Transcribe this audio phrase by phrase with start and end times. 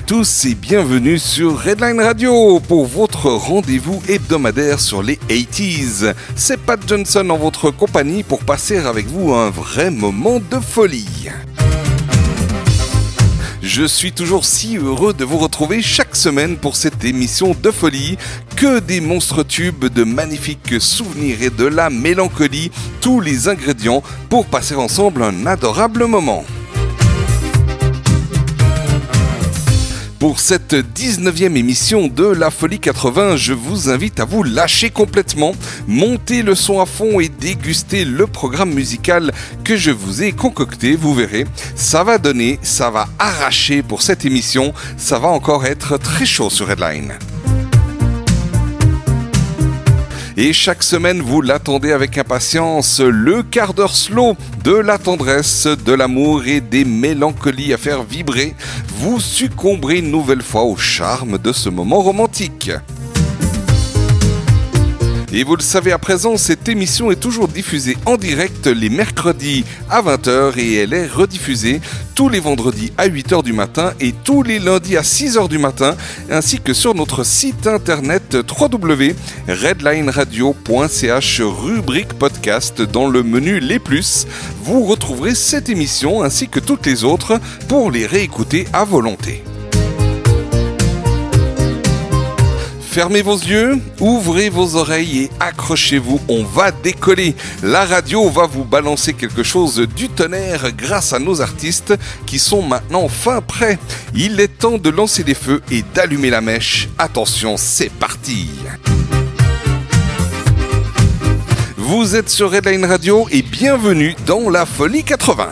[0.00, 6.14] à tous et bienvenue sur Redline Radio pour votre rendez-vous hebdomadaire sur les 80s.
[6.36, 11.28] C'est Pat Johnson en votre compagnie pour passer avec vous un vrai moment de folie.
[13.62, 18.16] Je suis toujours si heureux de vous retrouver chaque semaine pour cette émission de folie.
[18.56, 22.70] Que des monstres tubes, de magnifiques souvenirs et de la mélancolie,
[23.02, 26.44] tous les ingrédients pour passer ensemble un adorable moment.
[30.20, 35.52] Pour cette 19e émission de La Folie 80, je vous invite à vous lâcher complètement,
[35.88, 39.32] monter le son à fond et déguster le programme musical
[39.64, 40.94] que je vous ai concocté.
[40.94, 45.96] Vous verrez, ça va donner, ça va arracher pour cette émission, ça va encore être
[45.96, 47.14] très chaud sur Redline.
[50.42, 55.92] Et chaque semaine, vous l'attendez avec impatience, le quart d'heure slow de la tendresse, de
[55.92, 58.54] l'amour et des mélancolies à faire vibrer.
[59.02, 62.70] Vous succomberez une nouvelle fois au charme de ce moment romantique.
[65.32, 69.64] Et vous le savez à présent, cette émission est toujours diffusée en direct les mercredis
[69.88, 71.80] à 20h et elle est rediffusée
[72.16, 75.94] tous les vendredis à 8h du matin et tous les lundis à 6h du matin,
[76.30, 84.26] ainsi que sur notre site internet www.redlineradio.ch rubrique podcast dans le menu Les Plus.
[84.64, 87.38] Vous retrouverez cette émission ainsi que toutes les autres
[87.68, 89.44] pour les réécouter à volonté.
[92.90, 97.36] Fermez vos yeux, ouvrez vos oreilles et accrochez-vous, on va décoller.
[97.62, 101.94] La radio va vous balancer quelque chose du tonnerre grâce à nos artistes
[102.26, 103.78] qui sont maintenant fin prêts.
[104.12, 106.88] Il est temps de lancer les feux et d'allumer la mèche.
[106.98, 108.48] Attention, c'est parti.
[111.76, 115.50] Vous êtes sur Redline Radio et bienvenue dans la Folie 80.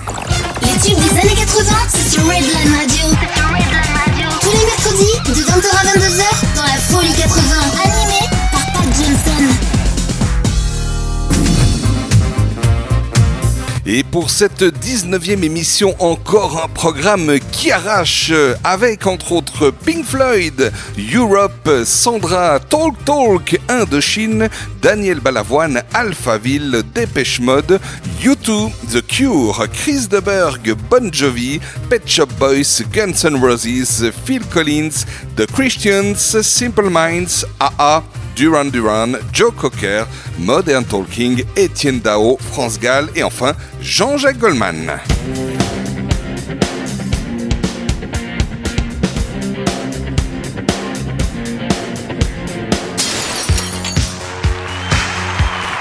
[0.63, 3.58] Les des années 80, c'est sur Redline Radio
[4.79, 7.98] mercredis de 20h à 22h dans la Folie 80,
[13.91, 18.31] Et pour cette 19e émission, encore un programme qui arrache
[18.63, 20.71] avec entre autres Pink Floyd,
[21.15, 24.51] Europe, Sandra, Talk Talk, Indochine,
[24.83, 27.81] Daniel Balavoine, Alphaville, Dépêche Mode,
[28.23, 31.59] U2, The Cure, Chris DeBerg, Bon Jovi,
[31.89, 38.03] Pet Shop Boys, Guns N' Roses, Phil Collins, The Christians, Simple Minds, AA,
[38.39, 40.07] Duran Duran, Joe Cocker,
[40.39, 43.53] Modern Talking, Étienne Dao, France Gall et enfin
[43.83, 45.01] Jean-Jacques Goldman.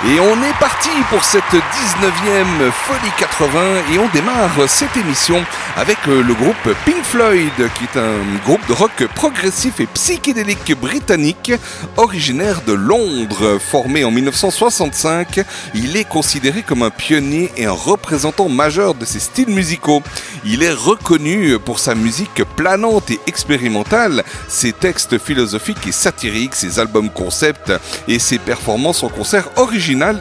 [0.09, 5.43] Et on est parti pour cette 19e Folie 80 et on démarre cette émission
[5.75, 10.73] avec euh, le groupe Pink Floyd qui est un groupe de rock progressif et psychédélique
[10.79, 11.51] britannique
[11.97, 13.57] originaire de Londres.
[13.59, 15.41] Formé en 1965,
[15.75, 20.01] il est considéré comme un pionnier et un représentant majeur de ces styles musicaux.
[20.45, 26.79] Il est reconnu pour sa musique planante et expérimentale, ses textes philosophiques et satiriques, ses
[26.79, 27.73] albums concept
[28.07, 29.49] et ses performances en concert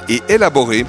[0.08, 0.86] et élaboré.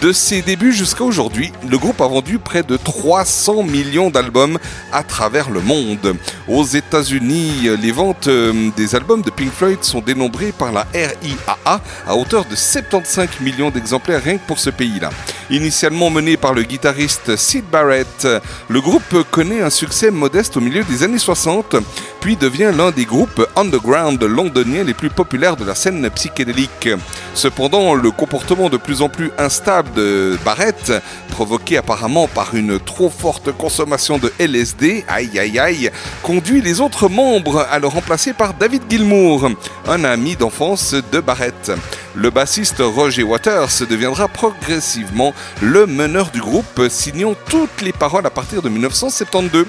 [0.00, 4.56] De ses débuts jusqu'à aujourd'hui, le groupe a vendu près de 300 millions d'albums
[4.92, 6.14] à travers le monde.
[6.46, 11.80] Aux États-Unis, les ventes euh, des albums de Pink Floyd sont dénombrées par la RIAA
[12.06, 15.10] à hauteur de 75 millions d'exemplaires rien que pour ce pays-là.
[15.50, 18.28] Initialement mené par le guitariste Sid Barrett,
[18.68, 21.74] le groupe connaît un succès modeste au milieu des années 60,
[22.20, 26.88] puis devient l'un des groupes underground londoniens les plus populaires de la scène psychédélique.
[27.34, 30.92] Cependant, le comportement de plus en plus instable de Barrett,
[31.30, 35.90] provoqué apparemment par une trop forte consommation de LSD, aïe aïe aïe,
[36.22, 39.50] conduit les autres membres à le remplacer par David Gilmour,
[39.86, 41.72] un ami d'enfance de Barrett.
[42.14, 48.30] Le bassiste Roger Waters deviendra progressivement le meneur du groupe, signant toutes les paroles à
[48.30, 49.66] partir de 1972.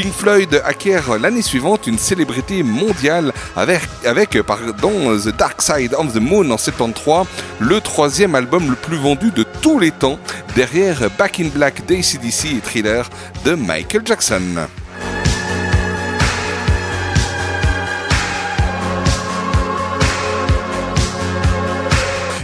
[0.00, 6.20] Pink Floyd acquiert l'année suivante une célébrité mondiale avec, avec The Dark Side of the
[6.20, 7.26] Moon en 73,
[7.58, 10.20] le troisième album le plus vendu de tous les temps,
[10.54, 13.10] derrière Back in Black d'ACDC et Thriller
[13.44, 14.68] de Michael Jackson.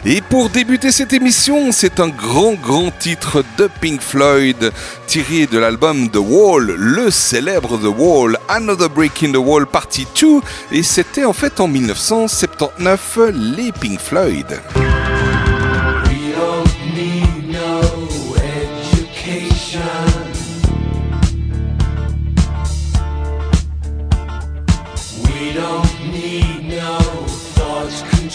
[0.06, 4.70] Et pour débuter cette émission, c'est un grand, grand titre de Pink Floyd,
[5.06, 10.06] tiré de l'album The Wall, le célèbre The Wall, Another Break in the Wall Partie
[10.20, 10.40] 2,
[10.72, 13.18] et c'était en fait en 1979
[13.56, 14.60] les Pink Floyd.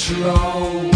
[0.09, 0.88] control.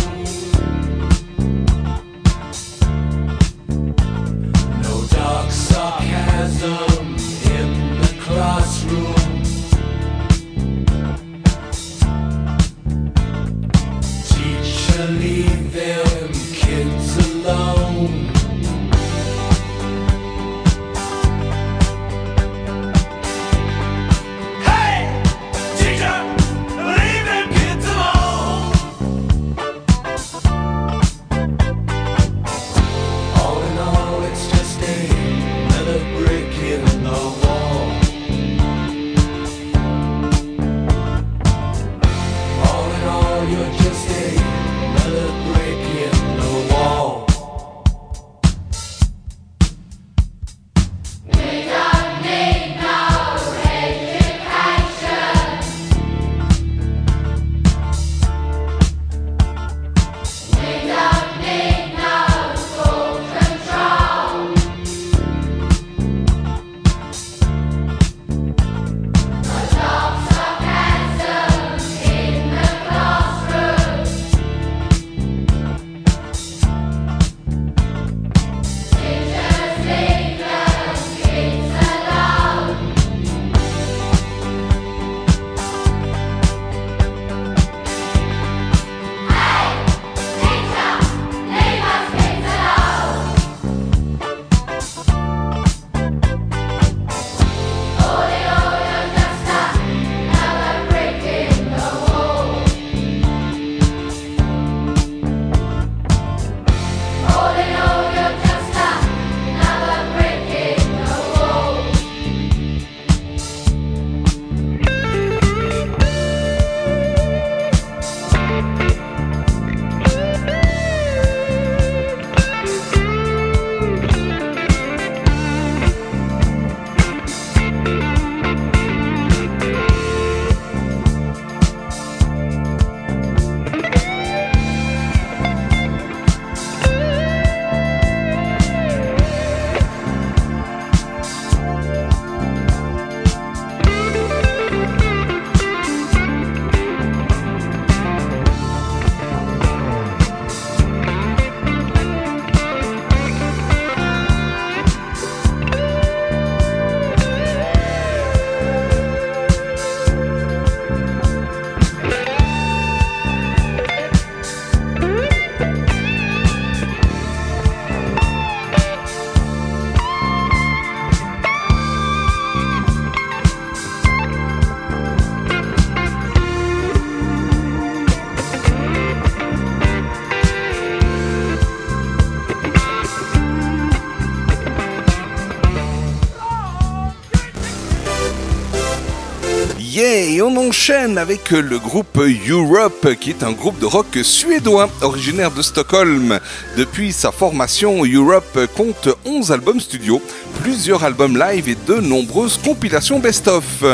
[190.89, 196.39] Avec le groupe Europe, qui est un groupe de rock suédois originaire de Stockholm.
[196.75, 200.21] Depuis sa formation, Europe compte 11 albums studio,
[200.61, 203.85] plusieurs albums live et de nombreuses compilations best-of.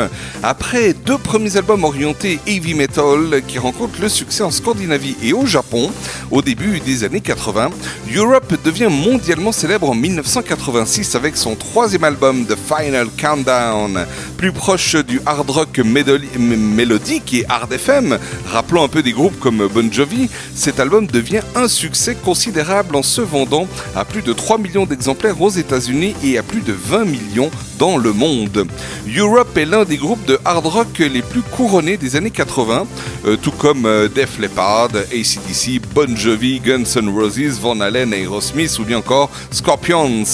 [0.42, 5.46] Après deux premiers albums orientés heavy metal qui rencontrent le succès en Scandinavie et au
[5.46, 5.92] Japon
[6.32, 7.70] au début des années 80,
[8.16, 14.06] Europe devient mondialement célèbre en 1986 avec son troisième album The Final Countdown,
[14.40, 19.68] plus proche du hard rock mélodique et hard FM, rappelant un peu des groupes comme
[19.68, 24.56] Bon Jovi, cet album devient un succès considérable en se vendant à plus de 3
[24.56, 28.66] millions d'exemplaires aux États-Unis et à plus de 20 millions le monde.
[29.16, 32.86] Europe est l'un des groupes de hard rock les plus couronnés des années 80,
[33.24, 38.78] euh, tout comme euh, Def Leppard, ACDC, Bon Jovi, Guns N' Roses, Van Halen, Aerosmith
[38.78, 40.24] ou bien encore Scorpions,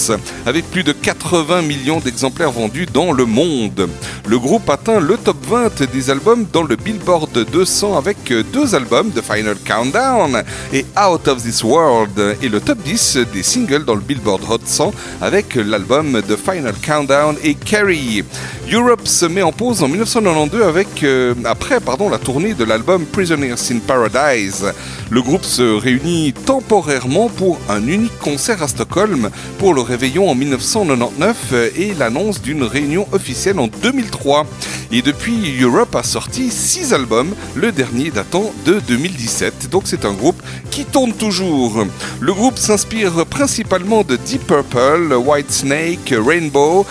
[0.45, 3.87] avec plus de 80 millions d'exemplaires vendus dans le monde.
[4.27, 8.75] Le groupe atteint le top 20 des albums dans le Billboard 200 avec euh, deux
[8.75, 13.85] albums, The Final Countdown et Out of This World, et le top 10 des singles
[13.85, 18.23] dans le Billboard Hot 100 avec l'album The Final Countdown et Carrie.
[18.71, 23.05] Europe se met en pause en 1992 avec, euh, après pardon, la tournée de l'album
[23.05, 24.73] Prisoners in Paradise.
[25.09, 30.35] Le groupe se réunit temporairement pour un unique concert à Stockholm pour le réveillon en
[30.35, 34.45] 1999 et l'annonce d'une réunion officielle en 2003.
[34.91, 39.69] Et depuis, Europe a sorti 6 albums, le dernier datant de 2017.
[39.69, 40.41] Donc c'est un groupe
[40.71, 41.85] qui tourne toujours.
[42.19, 46.85] Le groupe s'inspire principalement de Deep Purple, White Snake, Rainbow,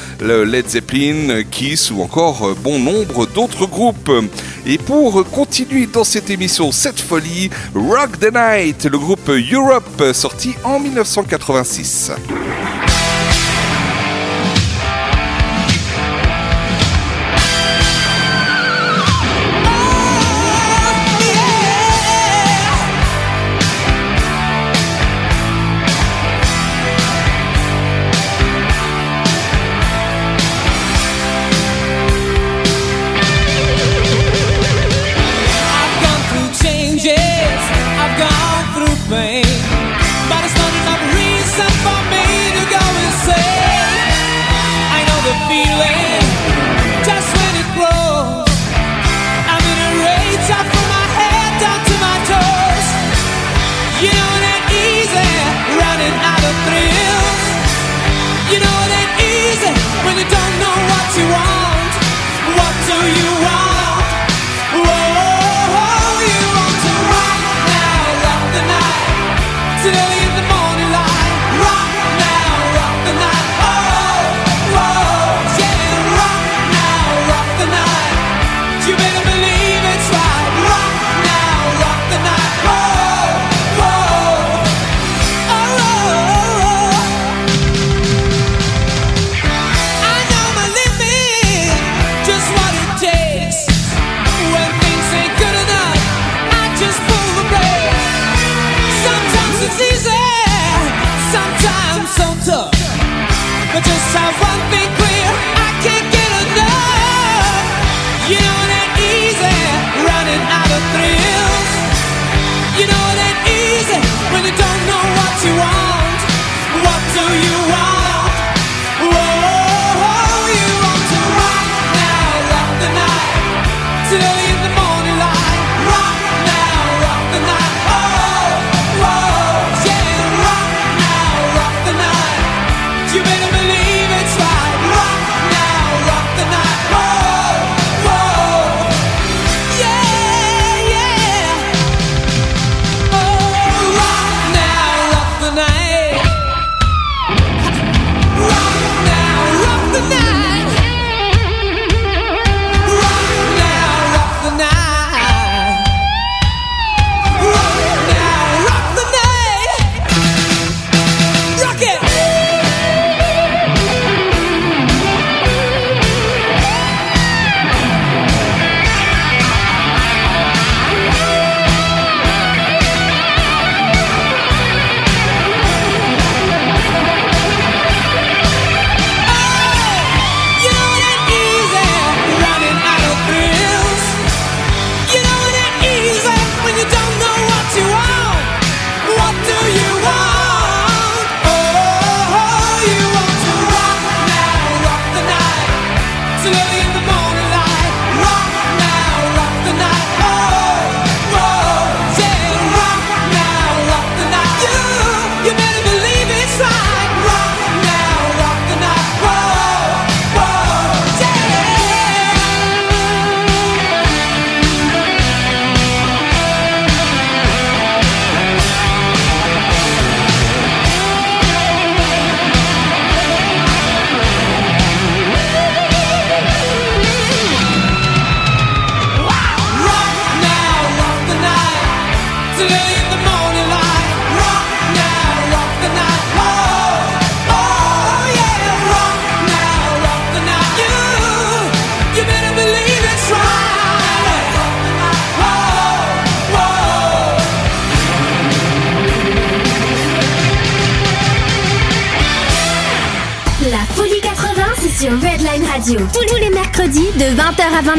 [0.44, 4.10] Led Zeppelin, Kiss ou encore bon nombre d'autres groupes.
[4.66, 10.54] Et pour continuer dans cette émission, cette folie, Rock the Night, le groupe Europe sorti
[10.64, 12.12] en 1986.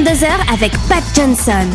[0.08, 1.68] 22h avec Pat Johnson.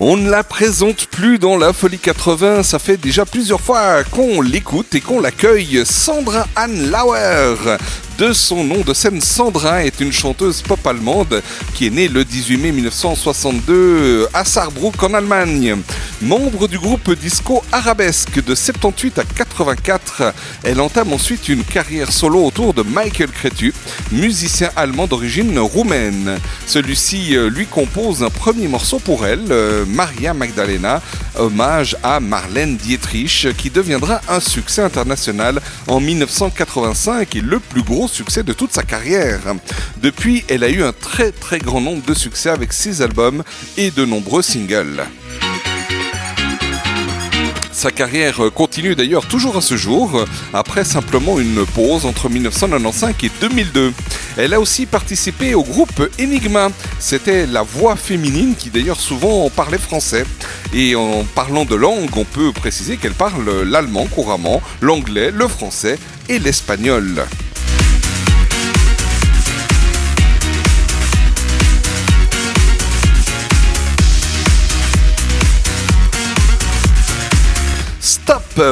[0.00, 4.42] On ne la présente plus dans la Folie 80, ça fait déjà plusieurs fois qu'on
[4.42, 5.80] l'écoute et qu'on l'accueille.
[5.86, 7.78] Sandra Ann Lauer,
[8.18, 11.40] de son nom de scène, Sandra est une chanteuse pop allemande
[11.74, 15.76] qui est née le 18 mai 1962 à Saarbrück en Allemagne.
[16.22, 20.32] Membre du groupe disco Arabesque de 78 à 84,
[20.62, 23.74] elle entame ensuite une carrière solo autour de Michael Cretu,
[24.12, 26.38] musicien allemand d'origine roumaine.
[26.68, 31.02] Celui-ci euh, lui compose un premier morceau pour elle, euh, Maria Magdalena,
[31.36, 38.06] hommage à Marlène Dietrich, qui deviendra un succès international en 1985 et le plus gros
[38.06, 39.40] succès de toute sa carrière.
[40.00, 43.42] Depuis, elle a eu un très très grand nombre de succès avec six albums
[43.76, 45.04] et de nombreux singles.
[47.82, 53.30] Sa carrière continue d'ailleurs toujours à ce jour, après simplement une pause entre 1995 et
[53.40, 53.92] 2002.
[54.36, 56.68] Elle a aussi participé au groupe Enigma.
[57.00, 60.24] C'était la voix féminine qui d'ailleurs souvent parlait français.
[60.72, 65.98] Et en parlant de langue, on peut préciser qu'elle parle l'allemand couramment, l'anglais, le français
[66.28, 67.26] et l'espagnol.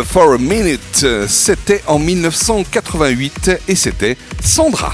[0.04, 4.92] For a Minute, c'était en 1988 et c'était Sandra.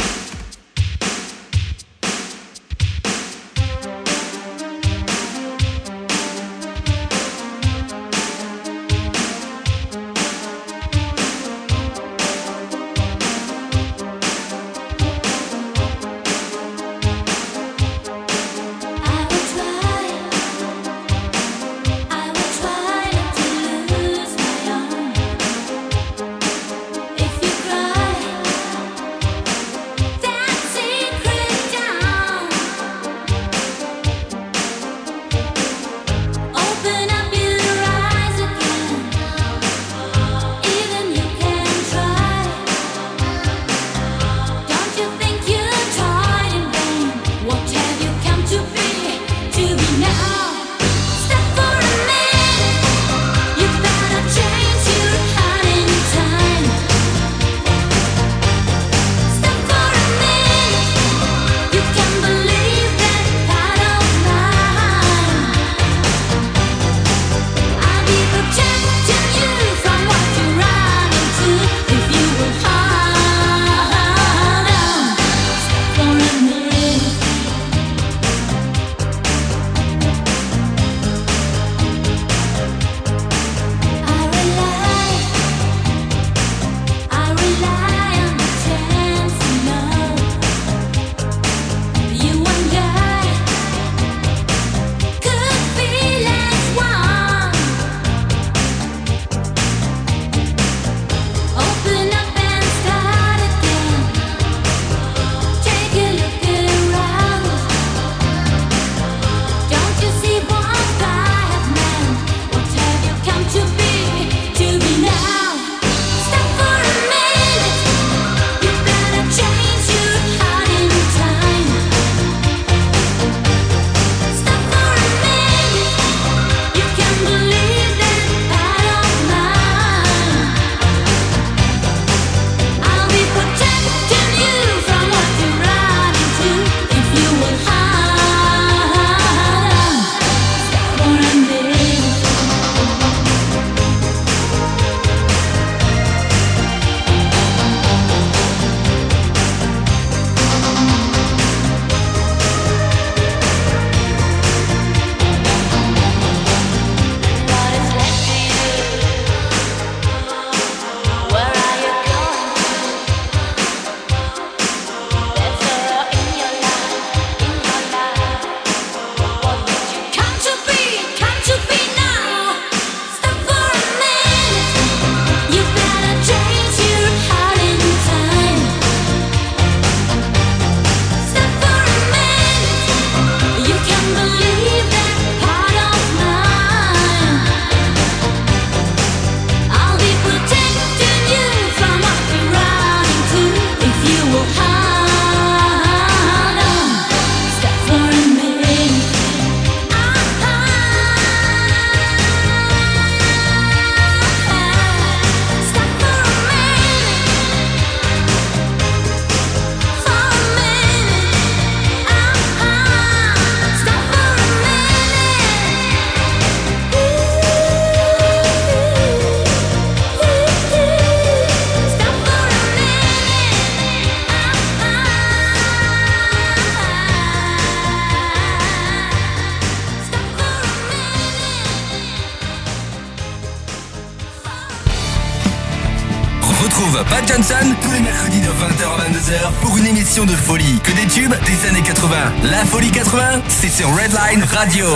[243.77, 244.87] Sur Redline Radio.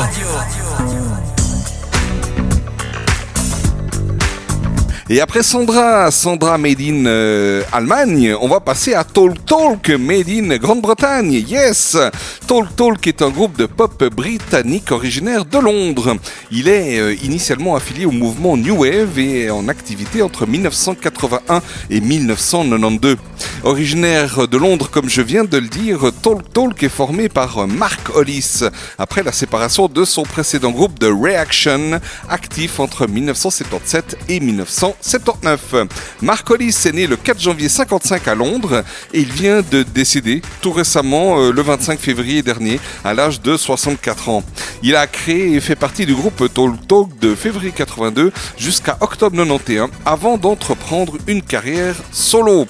[5.10, 10.30] Et après Sandra, Sandra Made in euh, Allemagne, on va passer à Talk Talk Made
[10.30, 11.44] in Grande-Bretagne.
[11.46, 11.98] Yes
[12.46, 16.16] Talk Talk est un groupe de pop britannique originaire de Londres.
[16.50, 22.00] Il est euh, initialement affilié au mouvement New Wave et en activité entre 1981 et
[22.00, 23.18] 1992.
[23.64, 28.14] Originaire de Londres, comme je viens de le dire, Talk Talk est formé par Mark
[28.14, 28.62] Hollis
[28.98, 34.96] après la séparation de son précédent groupe de Reaction, actif entre 1977 et 1900.
[35.00, 35.74] 79.
[36.22, 40.42] Mark Hollis est né le 4 janvier 55 à Londres et il vient de décéder
[40.60, 44.42] tout récemment euh, le 25 février dernier à l'âge de 64 ans.
[44.82, 49.36] Il a créé et fait partie du groupe Talk Talk de février 82 jusqu'à octobre
[49.36, 52.66] 91 avant d'entreprendre une carrière solo.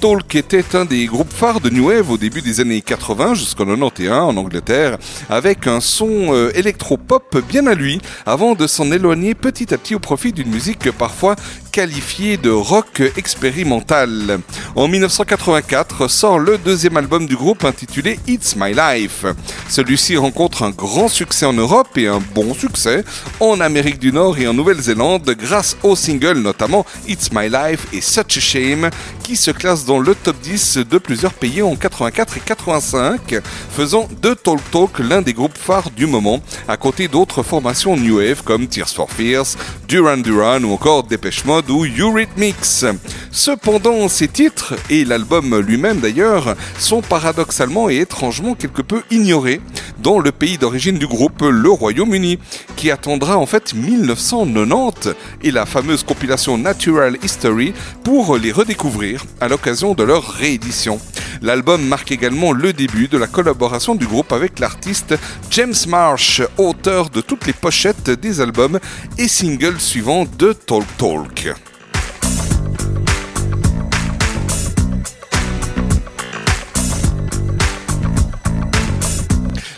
[0.00, 3.66] Talk était un des groupes phares de New Wave au début des années 80 jusqu'en
[3.66, 4.98] 91 en Angleterre
[5.28, 9.94] avec un son euh, électro-pop bien à lui avant de s'en éloigner petit à petit
[9.94, 11.36] au profit d'une musique parfois
[11.70, 14.40] qualifié de rock expérimental.
[14.74, 19.24] En 1984 sort le deuxième album du groupe intitulé It's My Life.
[19.68, 23.04] Celui-ci rencontre un grand succès en Europe et un bon succès
[23.40, 28.00] en Amérique du Nord et en Nouvelle-Zélande grâce aux singles notamment It's My Life et
[28.00, 28.90] Such a Shame
[29.22, 33.36] qui se classent dans le top 10 de plusieurs pays en 84 et 85,
[33.70, 38.18] faisant de Talk Talk l'un des groupes phares du moment, à côté d'autres formations New
[38.18, 39.56] Wave comme Tears for Fears,
[39.88, 42.86] Duran Duran ou encore Dépêche Mode ou Eurythmics.
[43.30, 49.60] Cependant, ces titres, et l'album lui-même d'ailleurs, sont paradoxalement et étrangement quelque peu ignorés
[49.98, 52.38] dans le pays d'origine du groupe, le Royaume-Uni,
[52.76, 55.10] qui attendra en fait 1990
[55.42, 60.98] et la fameuse compilation Natural History pour les redécouvrir à l'occasion de leur réédition.
[61.42, 65.14] L'album marque également le début de la collaboration du groupe avec l'artiste
[65.50, 68.78] James Marsh, auteur de toutes les pochettes des albums
[69.18, 71.49] et singles suivants de Talk Talk.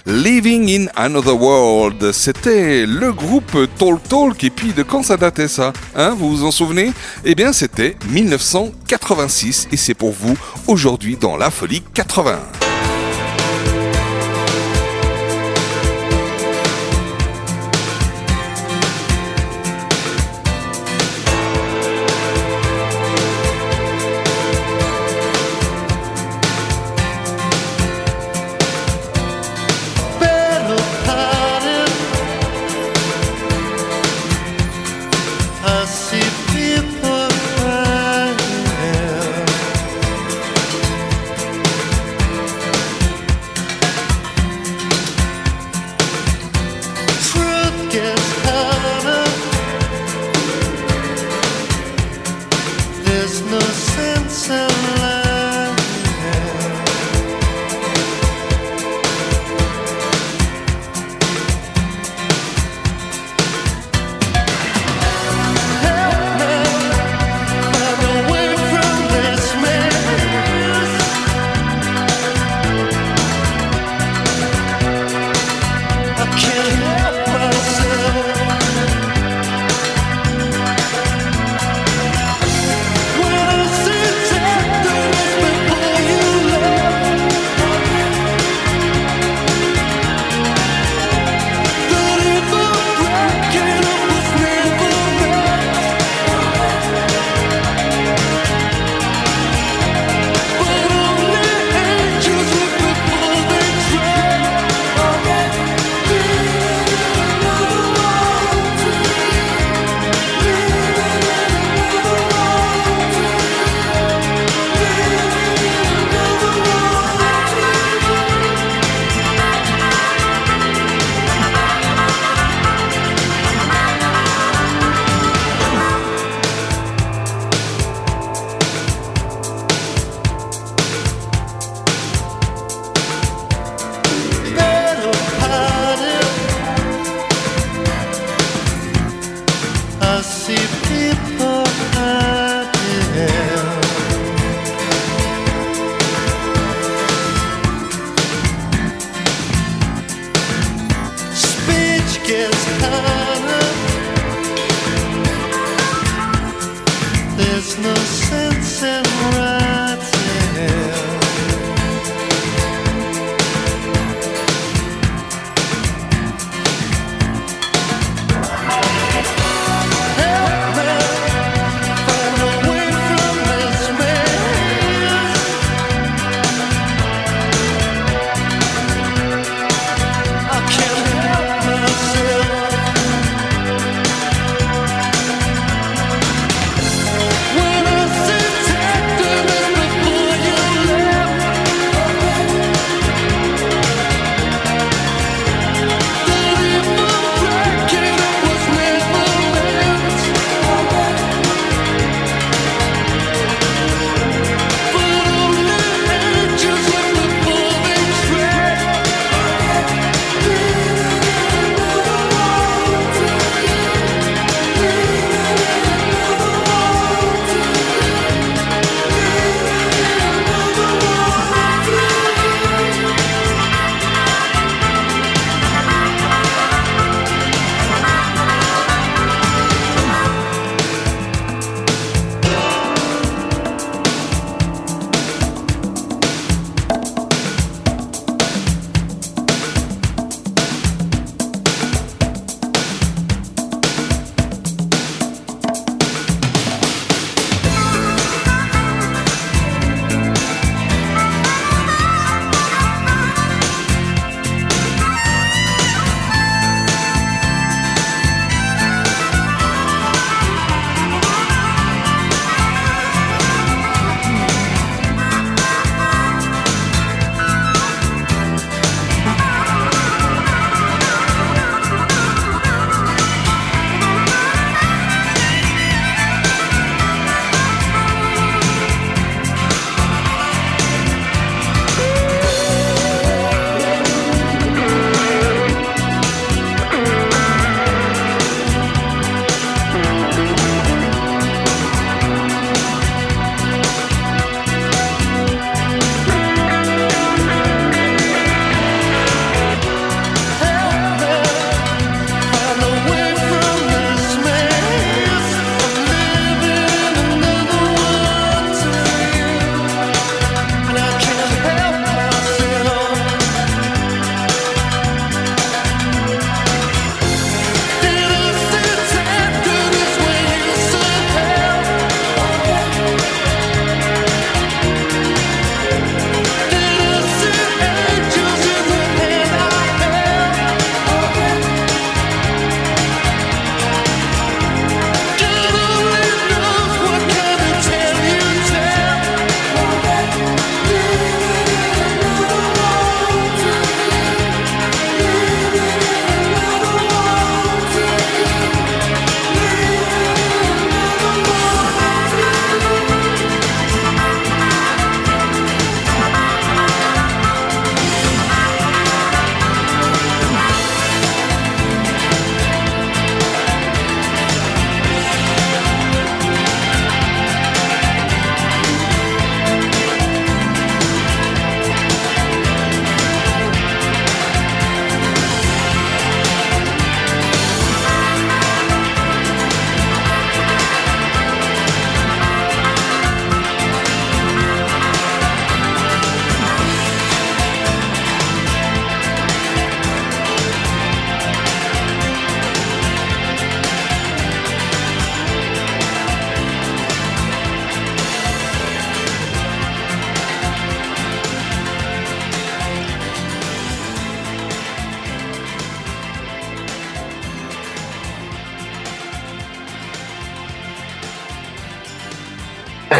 [0.06, 5.46] Living in Another World, c'était le groupe Talk Talk et puis de quand ça datait
[5.46, 6.92] ça hein, Vous vous en souvenez?
[7.24, 10.36] Eh bien c'était 1986 et c'est pour vous
[10.66, 12.40] aujourd'hui dans la folie 80.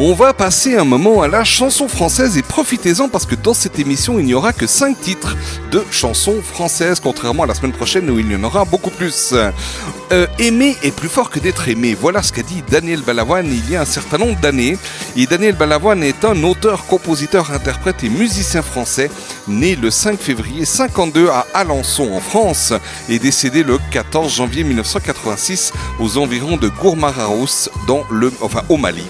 [0.00, 3.80] On va passer un moment à la chanson française et profitez-en parce que dans cette
[3.80, 5.36] émission, il n'y aura que 5 titres
[5.72, 9.34] de chansons françaises, contrairement à la semaine prochaine où il y en aura beaucoup plus.
[10.12, 11.96] Euh, aimer est plus fort que d'être aimé.
[12.00, 14.78] Voilà ce qu'a dit Daniel Balavoine il y a un certain nombre d'années.
[15.16, 19.10] Et Daniel Balavoine est un auteur, compositeur, interprète et musicien français,
[19.48, 22.72] né le 5 février 52 à Alençon en France
[23.08, 28.32] et décédé le 14 janvier 1986 aux environs de Gourmaraous dans le,
[28.68, 29.04] au Mali.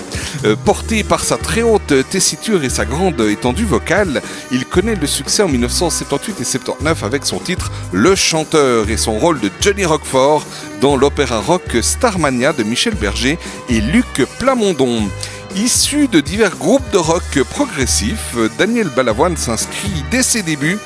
[0.45, 5.09] Euh, Porté par sa très haute tessiture et sa grande étendue vocale, il connaît le
[5.09, 9.85] succès en 1978 et 79 avec son titre Le Chanteur et son rôle de Johnny
[9.85, 10.47] Roquefort
[10.81, 15.09] dans l'opéra rock Starmania de Michel Berger et Luc Plamondon.
[15.57, 20.79] Issu de divers groupes de rock progressifs, Daniel Balavoine s'inscrit dès ses débuts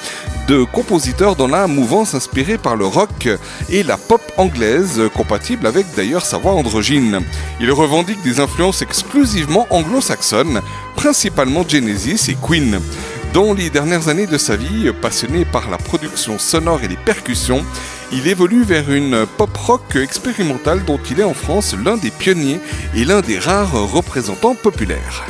[0.49, 3.29] de compositeur dans la mouvance inspirée par le rock
[3.69, 7.21] et la pop anglaise, compatible avec d'ailleurs sa voix androgyne.
[7.61, 10.61] Il revendique des influences exclusivement anglo-saxonnes,
[10.97, 12.81] principalement Genesis et Queen.
[13.33, 17.65] Dans les dernières années de sa vie, passionné par la production sonore et les percussions,
[18.13, 22.61] il évolue vers une pop rock expérimentale dont il est en France l'un des pionniers
[22.95, 25.25] et l'un des rares représentants populaires.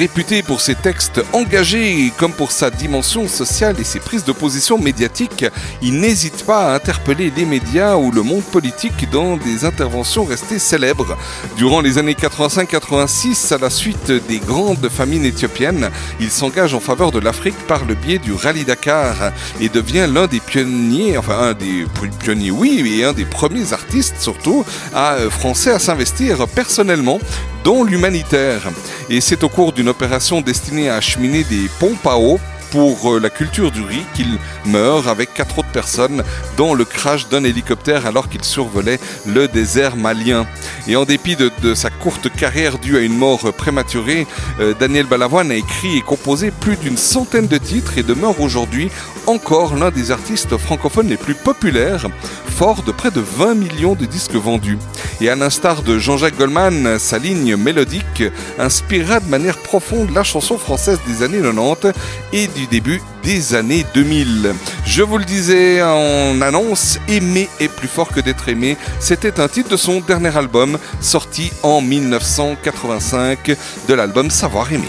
[0.00, 4.78] Réputé pour ses textes engagés comme pour sa dimension sociale et ses prises de position
[4.78, 5.44] médiatiques,
[5.82, 10.58] il n'hésite pas à interpeller les médias ou le monde politique dans des interventions restées
[10.58, 11.18] célèbres.
[11.58, 17.12] Durant les années 85-86, à la suite des grandes famines éthiopiennes, il s'engage en faveur
[17.12, 21.52] de l'Afrique par le biais du Rallye Dakar et devient l'un des pionniers, enfin un
[21.52, 21.84] des
[22.20, 27.18] pionniers oui, et un des premiers artistes surtout à, euh, français à s'investir personnellement
[27.64, 28.62] dans l'humanitaire.
[29.08, 33.20] Et c'est au cours d'une opération destinée à acheminer des pompes à eau pour euh,
[33.20, 36.22] la culture du riz qu'il meurt avec quatre autres personnes
[36.56, 40.46] dans le crash d'un hélicoptère alors qu'il survolait le désert malien.
[40.86, 44.26] Et en dépit de, sa courte carrière due à une mort prématurée,
[44.60, 48.90] euh, Daniel Balavoine a écrit et composé plus d'une centaine de titres et demeure aujourd'hui
[49.26, 52.06] encore l'un des artistes francophones les plus populaires,
[52.46, 54.78] fort de près de 20 millions de disques vendus.
[55.20, 58.24] Et à l'instar de Jean-Jacques Goldman, sa ligne mélodique
[58.58, 61.92] inspirera de manière profonde la chanson française des années 90
[62.32, 64.54] et du début des années 2000.
[64.84, 69.48] Je vous le disais en annonce, Aimer est plus fort que d'être aimé, c'était un
[69.48, 73.56] titre de son dernier album sorti en 1985
[73.88, 74.88] de l'album Savoir aimer.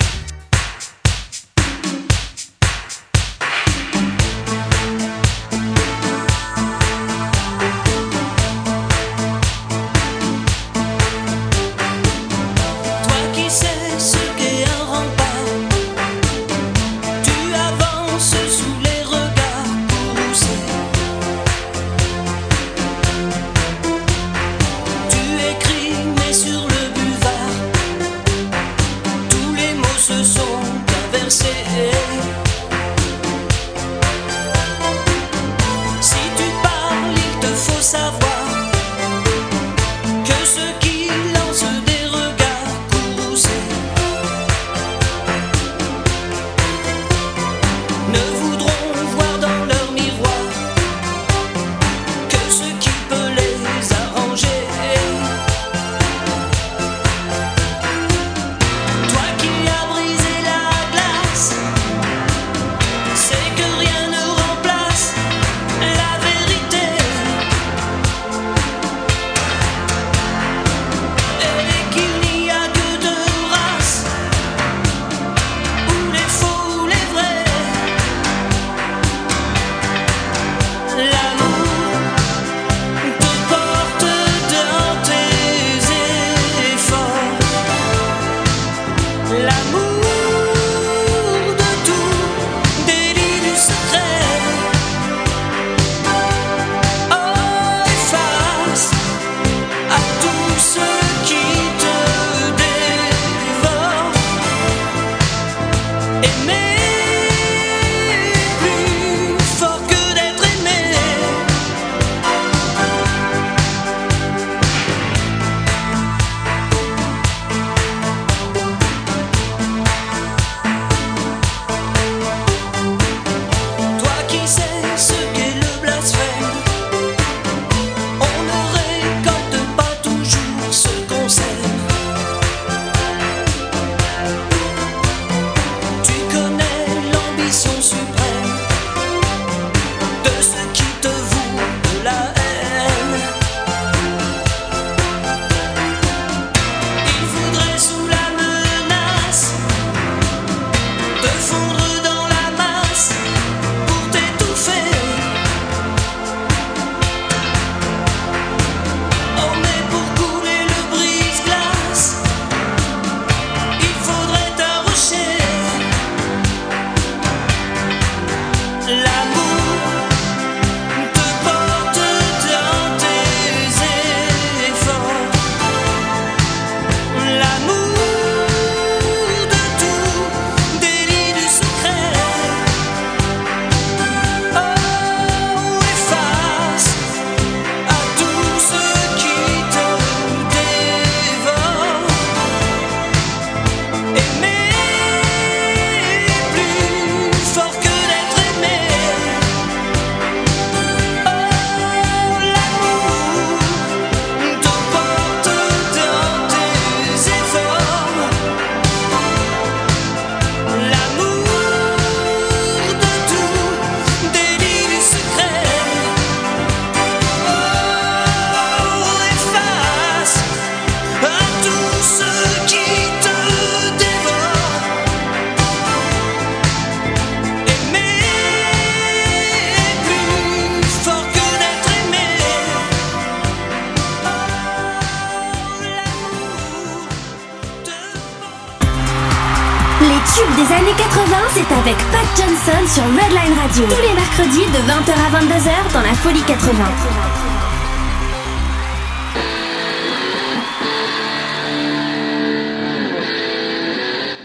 [245.41, 246.71] 22h dans la Folie 80.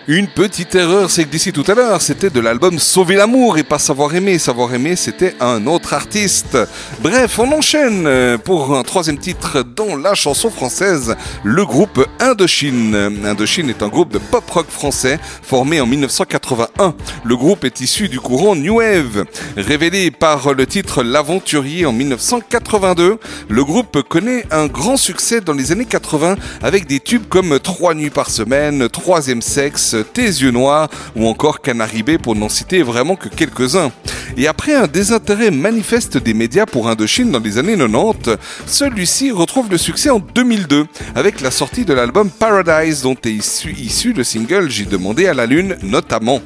[0.08, 3.64] Une petite erreur, c'est que d'ici tout à l'heure, c'était de l'album Sauver l'amour et
[3.64, 4.38] pas Savoir aimer.
[4.38, 6.56] Savoir aimer, c'était un autre artiste.
[7.02, 12.94] Bref, on enchaîne euh, pour un troisième titre dans la chanson française, le groupe Indochine.
[13.24, 16.94] Indochine est un groupe de pop rock français formé en 1981.
[17.24, 19.26] Le groupe est issu du courant New Wave.
[19.56, 23.18] Révélé par le titre L'Aventurier en 1982,
[23.48, 27.94] le groupe connaît un grand succès dans les années 80 avec des tubes comme Trois
[27.94, 33.16] nuits par semaine, Troisième sexe, tes yeux noirs ou encore Canaribé pour n'en citer vraiment
[33.16, 33.92] que quelques-uns.
[34.38, 39.65] Et après un désintérêt manifeste des médias pour Indochine dans les années 90, celui-ci retrouve
[39.70, 44.24] le succès en 2002 avec la sortie de l'album Paradise dont est issu, issu le
[44.24, 46.40] single J'ai demandé à la lune notamment.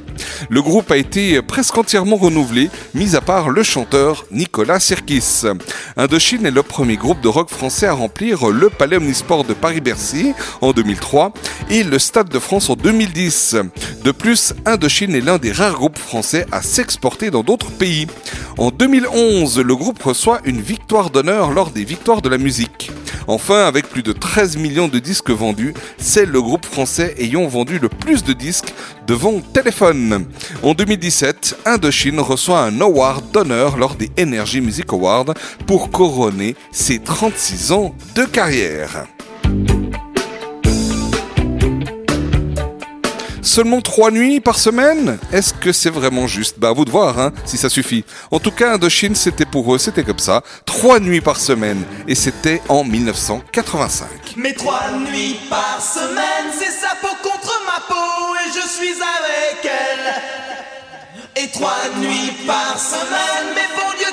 [0.49, 5.43] Le groupe a été presque entièrement renouvelé, mis à part le chanteur Nicolas Sirkis.
[5.97, 10.33] Indochine est le premier groupe de rock français à remplir le Palais Omnisport de Paris-Bercy
[10.61, 11.33] en 2003
[11.69, 13.57] et le Stade de France en 2010.
[14.03, 18.07] De plus, Indochine est l'un des rares groupes français à s'exporter dans d'autres pays.
[18.57, 22.91] En 2011, le groupe reçoit une victoire d'honneur lors des victoires de la musique.
[23.27, 27.79] Enfin, avec plus de 13 millions de disques vendus, c'est le groupe français ayant vendu
[27.79, 28.73] le plus de disques
[29.07, 30.25] devant Téléphone.
[30.63, 35.33] En 2017, Indochine reçoit un award d'honneur lors des Energy Music Awards
[35.65, 39.05] pour couronner ses 36 ans de carrière.
[43.43, 45.17] Seulement trois nuits par semaine?
[45.31, 46.59] Est-ce que c'est vraiment juste?
[46.59, 48.05] Bah à vous de voir, hein, si ça suffit.
[48.29, 50.43] En tout cas, Indochine, c'était pour eux, c'était comme ça.
[50.65, 51.83] Trois nuits par semaine.
[52.07, 54.07] Et c'était en 1985.
[54.37, 59.65] Mais trois nuits par semaine, c'est sa peau contre ma peau et je suis avec
[59.65, 61.43] elle.
[61.43, 64.07] Et trois nuits par semaine, mais bon Dieu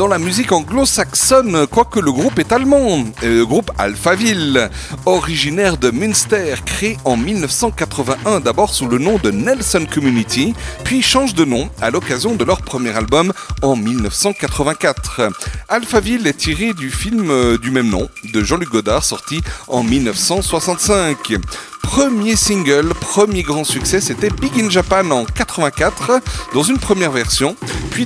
[0.00, 3.04] dans la musique anglo-saxonne, quoique le groupe est allemand.
[3.22, 4.70] Euh, groupe Alphaville,
[5.04, 11.34] originaire de Münster, créé en 1981 d'abord sous le nom de Nelson Community, puis change
[11.34, 15.20] de nom à l'occasion de leur premier album en 1984.
[15.68, 21.36] Alphaville est tiré du film euh, du même nom de Jean-Luc Godard sorti en 1965.
[21.82, 26.20] Premier single, premier grand succès, c'était Big in Japan en 84
[26.54, 27.56] dans une première version,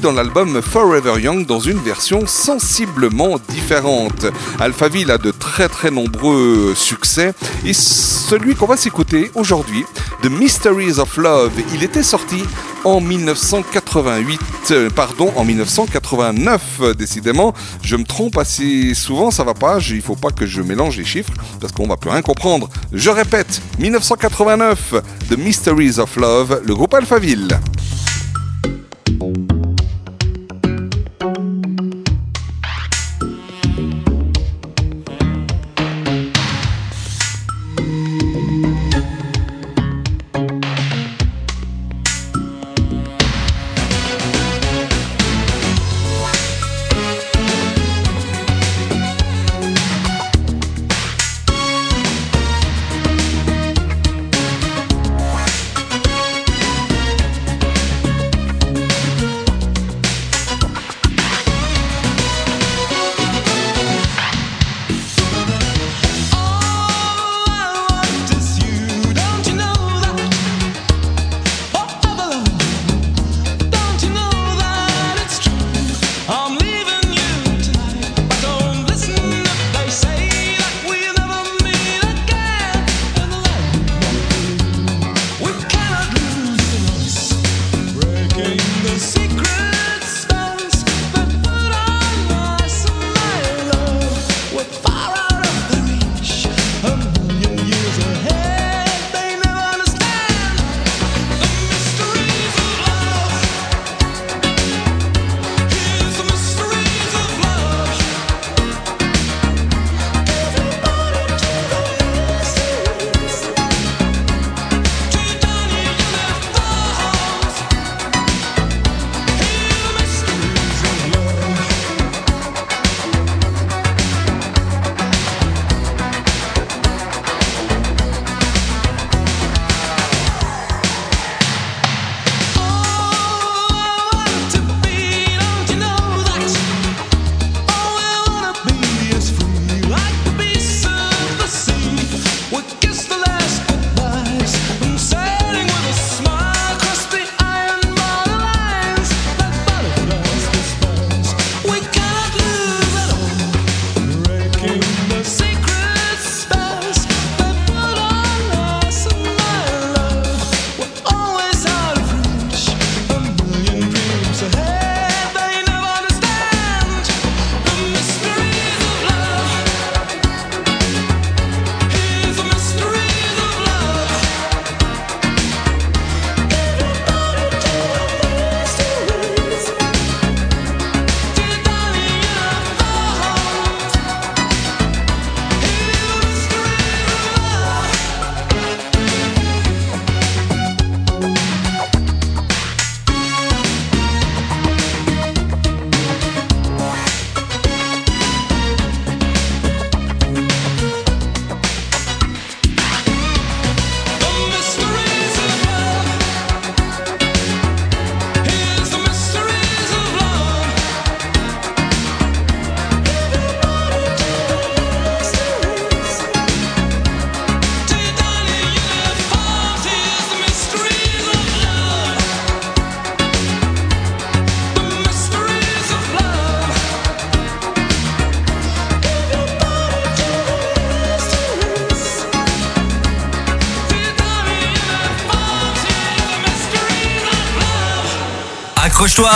[0.00, 4.26] dans l'album Forever Young dans une version sensiblement différente.
[4.58, 7.34] Alphaville a de très très nombreux succès
[7.64, 9.84] et celui qu'on va s'écouter aujourd'hui,
[10.22, 12.42] The Mysteries of Love, il était sorti
[12.84, 14.40] en 1988,
[14.70, 17.54] euh, pardon, en 1989, décidément.
[17.82, 21.04] Je me trompe assez souvent, ça va pas, il faut pas que je mélange les
[21.04, 22.68] chiffres, parce qu'on va plus rien comprendre.
[22.92, 24.94] Je répète, 1989,
[25.30, 27.58] The Mysteries of Love, le groupe Alphaville.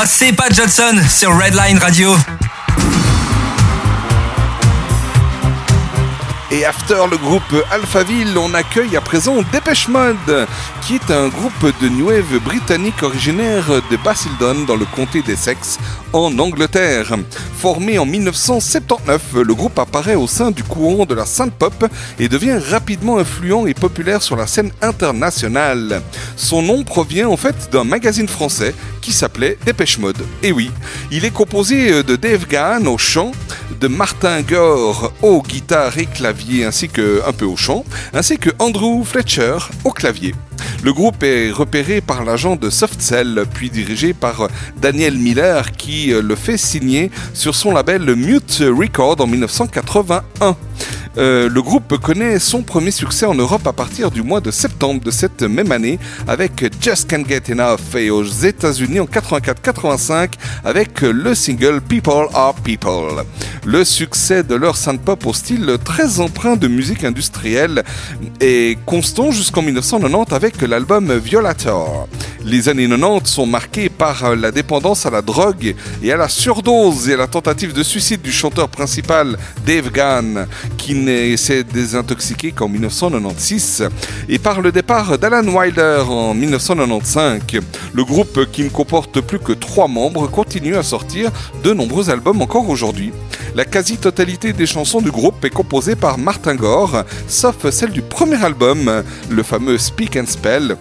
[0.04, 2.10] C'est Pat Johnson sur Redline Radio.
[6.50, 10.46] Et after le groupe Alphaville, on accueille à présent Dépêche Mode,
[10.82, 15.78] qui est un groupe de new wave britannique originaire de Basildon dans le comté d'Essex,
[16.12, 17.14] en Angleterre.
[17.58, 21.84] Formé en 1979, le groupe apparaît au sein du courant de la synth pop
[22.18, 26.02] et devient rapidement influent et populaire sur la scène internationale.
[26.36, 28.74] Son nom provient en fait d'un magazine français
[29.08, 30.22] qui s'appelait Dépêche Mode.
[30.42, 30.70] Et oui,
[31.10, 33.32] il est composé de Dave Gahan au chant,
[33.80, 38.50] de Martin Gore au guitare et clavier ainsi que un peu au chant, ainsi que
[38.58, 39.56] Andrew Fletcher
[39.86, 40.34] au clavier.
[40.84, 46.34] Le groupe est repéré par l'agent de Softcell, puis dirigé par Daniel Miller, qui le
[46.34, 50.54] fait signer sur son label Mute Record en 1981.
[51.16, 55.02] Euh, le groupe connaît son premier succès en Europe à partir du mois de septembre
[55.02, 60.32] de cette même année avec Just Can't Get Enough et aux États-Unis en 84-85
[60.64, 63.24] avec le single People Are People.
[63.64, 67.82] Le succès de leur synth-pop au style très empreint de musique industrielle
[68.40, 72.08] est constant jusqu'en 1990 avec l'album Violator.
[72.50, 77.10] Les années 90 sont marquées par la dépendance à la drogue et à la surdose
[77.10, 79.36] et la tentative de suicide du chanteur principal
[79.66, 80.46] Dave Gahan
[80.78, 80.96] qui
[81.36, 83.90] s'est désintoxiqué qu'en 1996
[84.30, 87.42] et par le départ d'Alan Wilder en 1995.
[87.92, 91.30] Le groupe qui ne comporte plus que trois membres continue à sortir
[91.62, 93.12] de nombreux albums encore aujourd'hui.
[93.56, 98.42] La quasi-totalité des chansons du groupe est composée par Martin Gore, sauf celle du premier
[98.42, 100.78] album, le fameux Speak and Spell,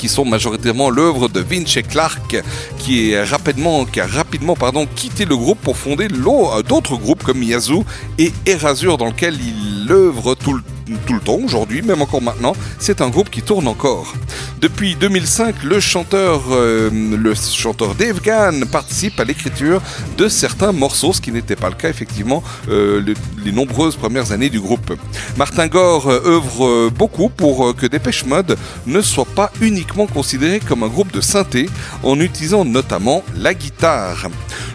[0.00, 2.42] qui sont majoritairement l'œuvre de Vince Clark,
[2.78, 4.56] qui, est rapidement, a rapidement
[4.96, 7.84] quitté le groupe pour fonder d'autres groupes comme Yazoo
[8.16, 10.62] et Erasure, dans lequel il œuvre tout le
[11.06, 14.14] tout le temps aujourd'hui, même encore maintenant, c'est un groupe qui tourne encore.
[14.60, 19.80] Depuis 2005, le chanteur, euh, le chanteur Dave Gann participe à l'écriture
[20.18, 23.02] de certains morceaux, ce qui n'était pas le cas effectivement euh,
[23.42, 24.92] les, nombreuses premières années du groupe.
[25.38, 30.82] Martin Gore euh, œuvre beaucoup pour que Dépêche Mode ne soit pas uniquement considéré comme
[30.82, 31.68] un groupe de synthé,
[32.02, 34.28] en utilisant notamment la guitare.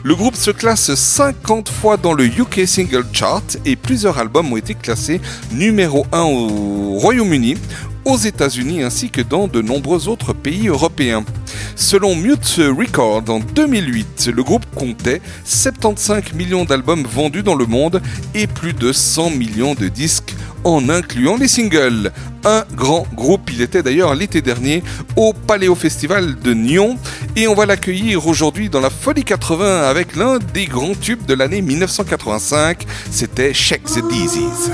[0.03, 4.57] Le groupe se classe 50 fois dans le UK Single Chart et plusieurs albums ont
[4.57, 7.55] été classés numéro 1 au Royaume-Uni,
[8.05, 11.25] aux États-Unis ainsi que dans de nombreux autres pays européens.
[11.75, 18.01] Selon Mute Records, en 2008, le groupe comptait 75 millions d'albums vendus dans le monde
[18.33, 20.33] et plus de 100 millions de disques
[20.63, 22.11] en incluant les singles.
[22.43, 24.83] Un grand groupe, il était d'ailleurs l'été dernier
[25.15, 26.97] au Paléo Festival de Nyon
[27.35, 31.33] et on va l'accueillir aujourd'hui dans la Folie 80 avec l'un des grands tubes de
[31.33, 34.71] l'année 1985, c'était Check the Disease.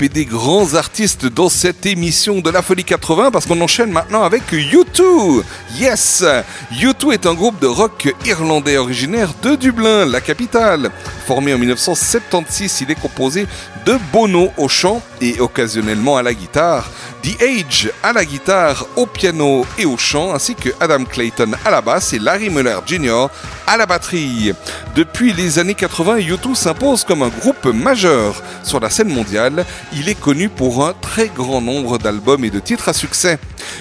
[0.00, 4.22] Et des grands artistes dans cette émission de la Folie 80 parce qu'on enchaîne maintenant
[4.22, 5.42] avec U2.
[5.76, 6.24] Yes
[6.72, 10.92] U2 est un groupe de rock irlandais originaire de Dublin, la capitale.
[11.26, 13.48] Formé en 1976, il est composé
[13.84, 16.88] de Bono au chant et occasionnellement à la guitare,
[17.22, 21.70] The Age à la guitare, au piano et au chant, ainsi que Adam Clayton à
[21.70, 23.26] la basse et Larry Muller Jr.
[23.66, 24.52] à la batterie.
[24.94, 29.64] Depuis les années 80, U2 s'impose comme un groupe majeur sur la scène mondiale.
[29.92, 33.38] Il est connu pour un très grand nombre d'albums et de titres à succès.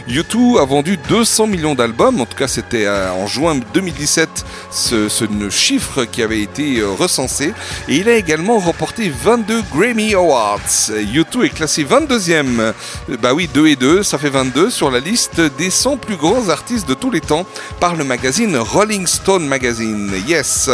[0.07, 4.29] U2 a vendu 200 millions d'albums, en tout cas c'était euh, en juin 2017
[4.71, 5.07] ce,
[5.49, 7.53] chiffre qui avait été euh, recensé,
[7.87, 10.59] et il a également remporté 22 Grammy Awards.
[10.59, 12.73] U2 est classé 22e,
[13.21, 16.49] bah oui 2 et 2, ça fait 22 sur la liste des 100 plus grands
[16.49, 17.45] artistes de tous les temps
[17.79, 20.11] par le magazine Rolling Stone Magazine.
[20.27, 20.69] Yes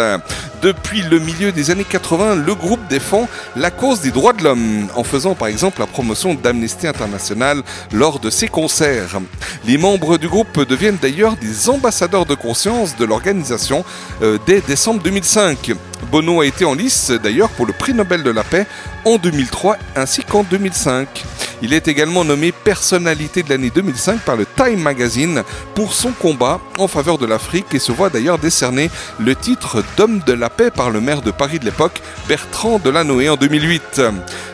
[0.61, 4.87] depuis le milieu des années 80, le groupe défend la cause des droits de l'homme,
[4.95, 9.19] en faisant par exemple la promotion d'Amnesty International lors de ses concerts.
[9.65, 13.83] Les membres du groupe deviennent d'ailleurs des ambassadeurs de conscience de l'organisation
[14.21, 15.73] euh, dès décembre 2005.
[16.11, 18.65] Bono a été en lice d'ailleurs pour le prix Nobel de la paix
[19.05, 21.25] en 2003 ainsi qu'en 2005.
[21.61, 25.43] Il est également nommé personnalité de l'année 2005 par le Time Magazine
[25.73, 30.19] pour son combat en faveur de l'Afrique et se voit d'ailleurs décerner le titre d'homme
[30.25, 34.01] de la paix par le maire de Paris de l'époque, Bertrand Delanoë en 2008.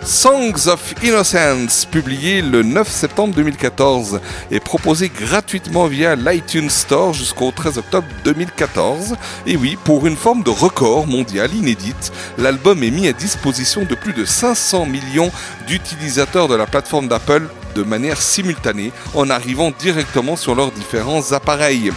[0.04, 4.20] Songs of Innocence, publié le 9 septembre 2014,
[4.52, 9.16] est proposé gratuitement via l'iTunes Store jusqu'au 13 octobre 2014.
[9.48, 13.96] Et oui, pour une forme de record mondial inédite, l'album est mis à disposition de
[13.96, 15.32] plus de 500 millions
[15.68, 21.92] d'utilisateurs de la plateforme d'Apple de manière simultanée en arrivant directement sur leurs différents appareils.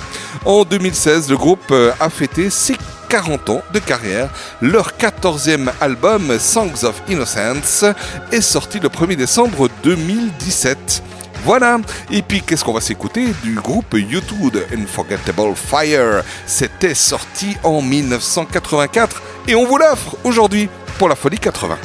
[0.45, 2.77] En 2016, le groupe euh, a fêté ses
[3.09, 4.31] 40 ans de carrière.
[4.61, 7.85] Leur 14e album, Songs of Innocence,
[8.33, 11.03] est sorti le 1er décembre 2017.
[11.45, 11.79] Voilà.
[12.11, 16.25] Et puis, qu'est-ce qu'on va s'écouter du groupe YouTube Unforgettable Fire?
[16.47, 20.69] C'était sorti en 1984 et on vous l'offre aujourd'hui
[20.99, 21.79] pour la folie 80.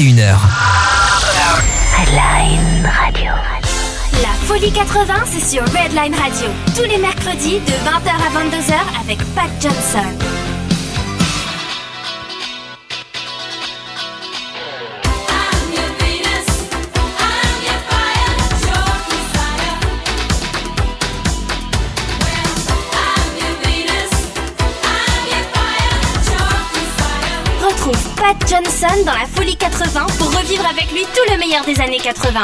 [0.00, 0.34] 21h.
[1.92, 3.32] Redline Radio.
[4.22, 6.48] La Folie 80, c'est sur Redline Radio.
[6.74, 10.19] Tous les mercredis de 20h à 22h avec Pat Johnson.
[28.80, 32.40] Johnson dans la Folie 80 pour revivre avec lui tout le meilleur des années 80.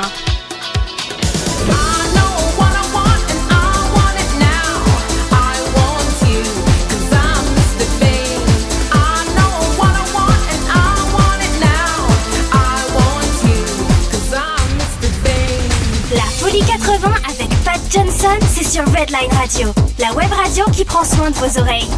[16.15, 21.05] La Folie 80 avec Pat Johnson, c'est sur Redline Radio, la web radio qui prend
[21.05, 21.89] soin de vos oreilles.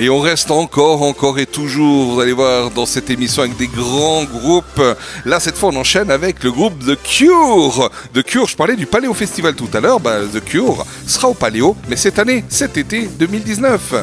[0.00, 3.66] Et on reste encore, encore et toujours, vous allez voir, dans cette émission avec des
[3.66, 4.80] grands groupes.
[5.24, 7.90] Là, cette fois, on enchaîne avec le groupe The Cure.
[8.14, 9.98] The Cure, je parlais du Paléo Festival tout à l'heure.
[9.98, 13.94] Bah, The Cure sera au Paléo, mais cette année, cet été 2019.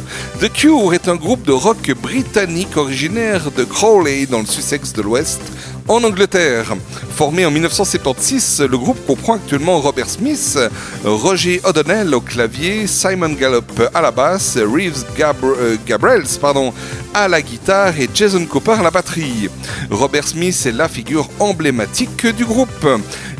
[0.41, 5.02] The Cure est un groupe de rock britannique originaire de Crawley, dans le Sussex de
[5.02, 5.39] l'Ouest,
[5.88, 6.76] en Angleterre.
[7.16, 10.58] Formé en 1976, le groupe comprend actuellement Robert Smith,
[11.04, 16.26] Roger O'Donnell au clavier, Simon Gallup à la basse, Reeves euh, Gabrels
[17.14, 19.50] à la guitare et Jason Cooper à la batterie.
[19.90, 22.86] Robert Smith est la figure emblématique du groupe.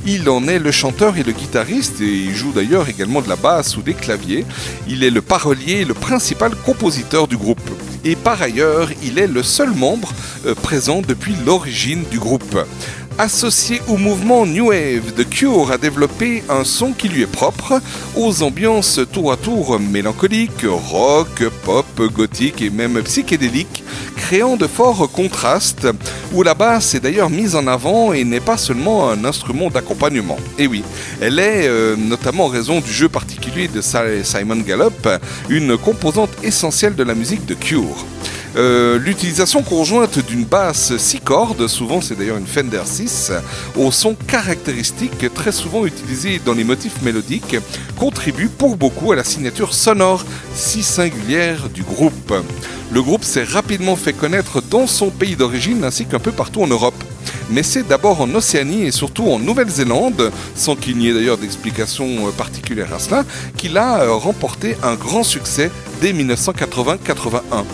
[0.08, 3.36] Il en est le chanteur et le guitariste et il joue d'ailleurs également de la
[3.36, 4.46] basse ou des claviers.
[4.88, 7.68] Il est le parolier et le principal compositeur du groupe.
[8.04, 10.14] Et par ailleurs, il est le seul membre
[10.46, 12.56] euh, présent depuis l'origine du groupe.
[13.18, 17.82] Associé au mouvement New Wave, The Cure a développé un son qui lui est propre,
[18.14, 23.86] aux ambiances tour à tour mélancoliques, rock, pop, gothique et même psychédélique,
[24.18, 25.88] créant de forts contrastes,
[26.34, 30.38] où la basse est d'ailleurs mise en avant et n'est pas seulement un instrument d'accompagnement.
[30.60, 30.84] Et oui,
[31.22, 35.08] elle est, euh, notamment en raison du jeu particulier de Simon Gallup,
[35.48, 38.06] une composante essentielle de la musique de Cure.
[38.56, 43.34] Euh, L'utilisation conjointe d'une basse 6 cordes, souvent c'est d'ailleurs une Fender 6,
[43.76, 47.58] au son caractéristique très souvent utilisé dans les motifs mélodiques,
[47.98, 52.34] contribue pour beaucoup à la signature sonore si singulière du groupe.
[52.92, 56.68] Le groupe s'est rapidement fait connaître dans son pays d'origine ainsi qu'un peu partout en
[56.68, 56.96] Europe.
[57.50, 62.28] Mais c'est d'abord en Océanie et surtout en Nouvelle-Zélande, sans qu'il n'y ait d'ailleurs d'explication
[62.28, 63.24] euh, particulière à cela,
[63.58, 65.70] qu'il a euh, remporté un grand succès
[66.02, 67.66] dès 1980-81.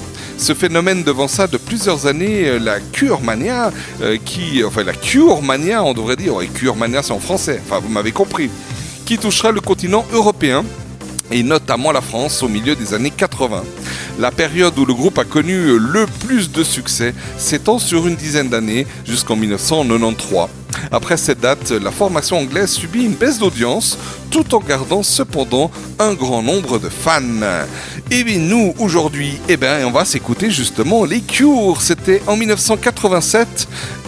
[0.42, 3.72] Ce phénomène devança de plusieurs années euh, la Cure Mania,
[4.02, 7.90] euh, qui, enfin la Cure Mania, on devrait dire, et Cure c'est en français, vous
[7.90, 8.50] m'avez compris,
[9.06, 10.66] qui touchera le continent européen
[11.30, 13.64] et notamment la France au milieu des années 80.
[14.18, 18.50] La période où le groupe a connu le plus de succès s'étend sur une dizaine
[18.50, 20.61] d'années jusqu'en 1993.
[20.92, 23.98] Après cette date, la formation anglaise subit une baisse d'audience
[24.30, 27.22] tout en gardant cependant un grand nombre de fans.
[28.10, 31.82] Et bien nous, aujourd'hui, eh ben, on va s'écouter justement les Cure.
[31.82, 33.68] C'était en 1987,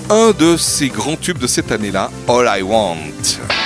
[0.09, 3.62] un de ces grands tubes de cette année-là, All I Want.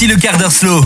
[0.00, 0.80] Voici le quart slow.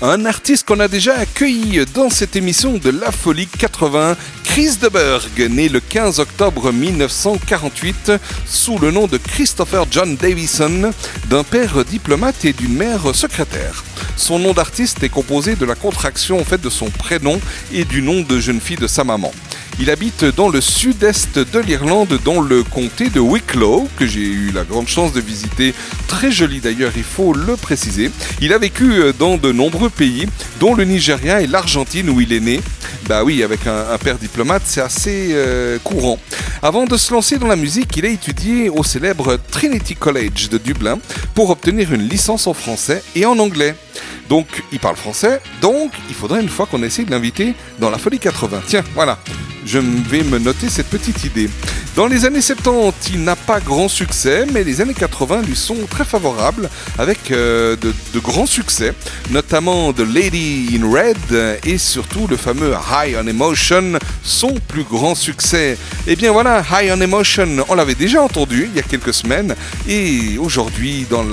[0.00, 5.50] Un artiste qu'on a déjà accueilli dans cette émission de La Folie 80, Chris Deberg,
[5.50, 8.12] né le 15 octobre 1948
[8.46, 10.90] sous le nom de Christopher John Davison,
[11.28, 13.84] d'un père diplomate et d'une mère secrétaire.
[14.16, 17.38] Son nom d'artiste est composé de la contraction en fait de son prénom
[17.74, 19.32] et du nom de jeune fille de sa maman.
[19.80, 24.52] Il habite dans le sud-est de l'Irlande, dans le comté de Wicklow, que j'ai eu
[24.52, 25.74] la grande chance de visiter.
[26.06, 28.10] Très joli d'ailleurs, il faut le préciser.
[28.40, 30.26] Il a vécu euh, dans de nombreux pays,
[30.60, 32.60] dont le Nigeria et l'Argentine où il est né.
[33.08, 36.18] Bah oui, avec un, père diplomate, c'est assez euh, courant.
[36.62, 40.58] Avant de se lancer dans la musique, il a étudié au célèbre Trinity College de
[40.58, 40.98] Dublin
[41.34, 43.74] pour obtenir une licence en français et en anglais.
[44.28, 47.98] Donc, il parle français, donc il faudrait une fois qu'on essaie de l'inviter dans la
[47.98, 48.62] folie 80.
[48.66, 49.18] Tiens, voilà,
[49.64, 51.48] je vais me noter cette petite idée.
[51.96, 55.76] Dans les années 70, il n'a pas grand succès, mais les années 80 lui sont
[55.88, 56.68] très favorables
[56.98, 58.92] avec euh, de, grands succès,
[59.30, 65.14] notamment The Lady in Red et surtout le fameux High on Emotion, son plus grand
[65.14, 65.78] succès.
[66.06, 69.54] Et bien voilà, High on Emotion, on l'avait déjà entendu il y a quelques semaines,
[69.88, 71.24] et aujourd'hui, dans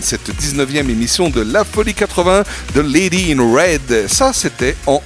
[0.00, 2.44] cette 19e émission de La Folie 80,
[2.74, 5.02] The Lady in Red, ça c'était en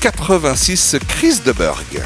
[0.00, 1.84] 1986, Chris Deberg.
[1.90, 1.97] Never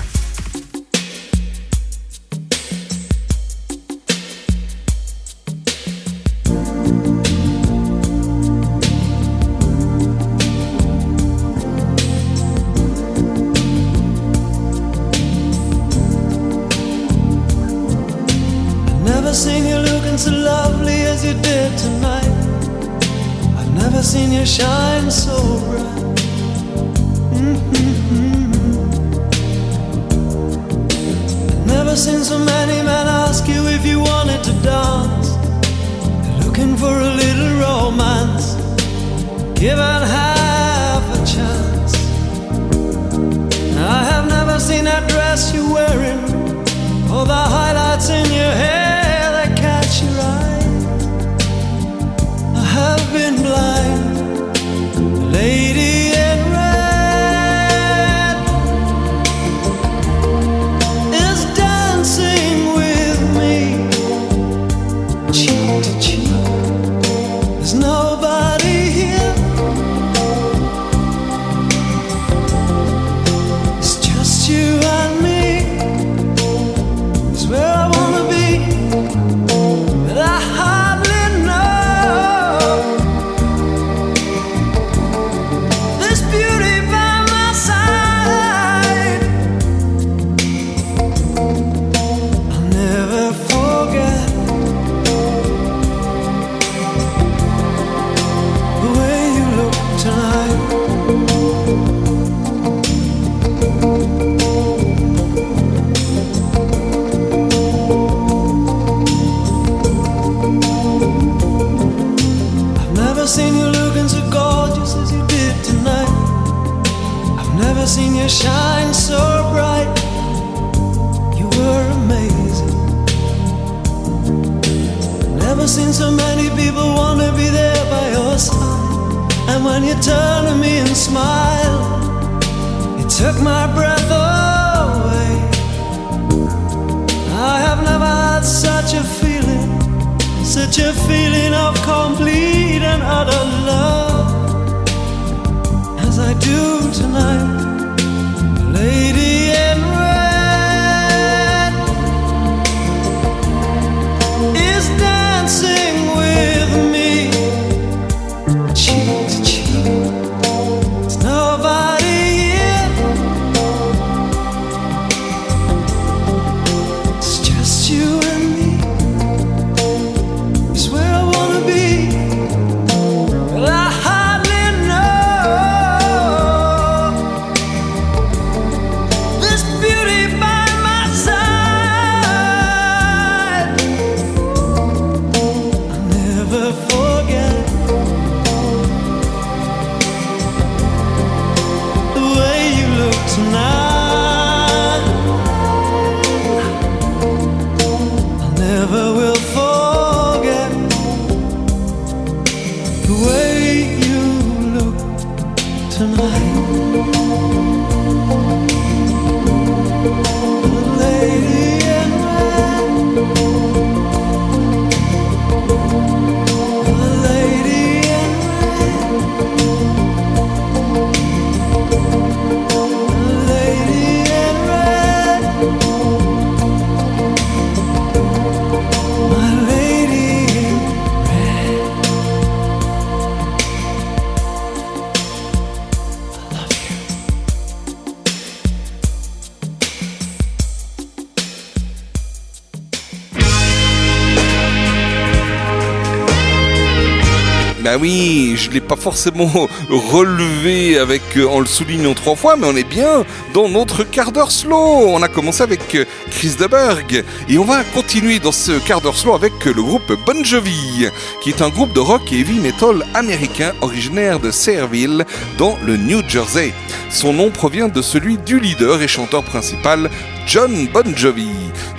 [248.97, 249.51] forcément
[249.91, 253.25] relevé avec euh, en le soulignant trois fois, mais on est bien
[253.55, 255.07] dans notre quart d'heure slow.
[255.09, 259.17] On a commencé avec euh, Chris Deberg et on va continuer dans ce quart d'heure
[259.17, 261.09] slow avec euh, le groupe Bon Jovi,
[261.43, 265.25] qui est un groupe de rock et heavy metal américain originaire de Sayreville
[265.59, 266.73] dans le New Jersey.
[267.11, 270.11] Son nom provient de celui du leader et chanteur principal
[270.47, 271.49] John Bon Jovi.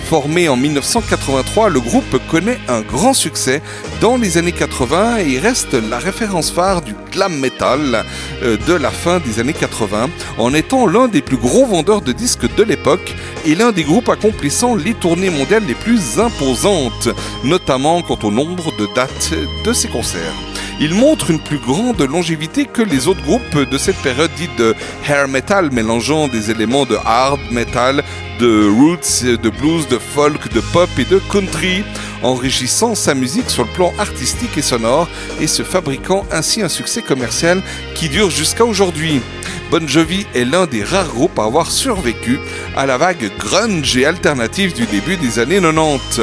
[0.06, 3.62] Formé en 1983, le groupe connaît un grand succès
[4.04, 8.04] dans les années 80 et reste la référence phare du glam metal
[8.44, 12.12] euh, de la fin des années 80 en étant l'un des plus gros vendeurs de
[12.12, 13.16] disques de l'époque
[13.46, 17.08] et l'un des groupes accomplissant les tournées mondiales les plus imposantes,
[17.46, 20.34] notamment quant au nombre de dates de ses concerts.
[20.82, 24.76] Il montre une plus grande longévité que les autres groupes de cette période dite de
[25.08, 28.04] hair metal mélangeant des éléments de hard metal,
[28.40, 31.84] de roots, de blues, de folk, de pop et de country,
[32.24, 35.08] enrichissant sa musique sur le plan artistique et sonore
[35.40, 37.62] et se fabriquant ainsi un succès commercial
[37.96, 39.22] qui dure jusqu'à aujourd'hui.
[39.70, 42.40] Bon Jovi est l'un des rares groupes à avoir survécu
[42.76, 46.22] à la vague grunge et alternative du début des années 90.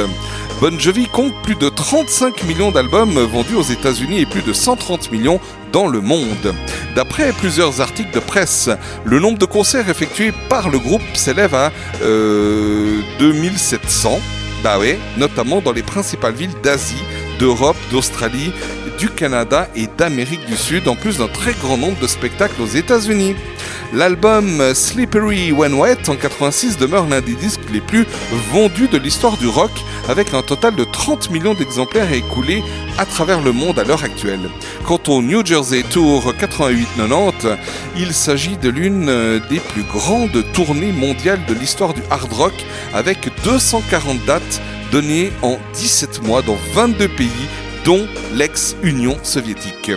[0.61, 5.11] Bon Jovi compte plus de 35 millions d'albums vendus aux États-Unis et plus de 130
[5.11, 5.39] millions
[5.71, 6.53] dans le monde.
[6.95, 8.69] D'après plusieurs articles de presse,
[9.03, 11.71] le nombre de concerts effectués par le groupe s'élève à
[12.03, 14.19] euh, 2700,
[14.63, 17.03] bah ouais, notamment dans les principales villes d'Asie,
[17.39, 18.51] d'Europe, d'Australie,
[18.99, 22.67] du Canada et d'Amérique du Sud, en plus d'un très grand nombre de spectacles aux
[22.67, 23.35] États-Unis.
[23.93, 28.05] L'album Slippery When Wet en 86 demeure l'un des disques les plus
[28.53, 29.71] vendus de l'histoire du rock,
[30.07, 32.63] avec un total de 30 millions d'exemplaires écoulés
[32.97, 34.49] à travers le monde à l'heure actuelle.
[34.85, 37.57] Quant au New Jersey Tour 88-90,
[37.97, 39.07] il s'agit de l'une
[39.49, 44.61] des plus grandes tournées mondiales de l'histoire du hard rock, avec 240 dates
[44.93, 47.29] données en 17 mois dans 22 pays,
[47.83, 49.91] dont l'ex-Union soviétique.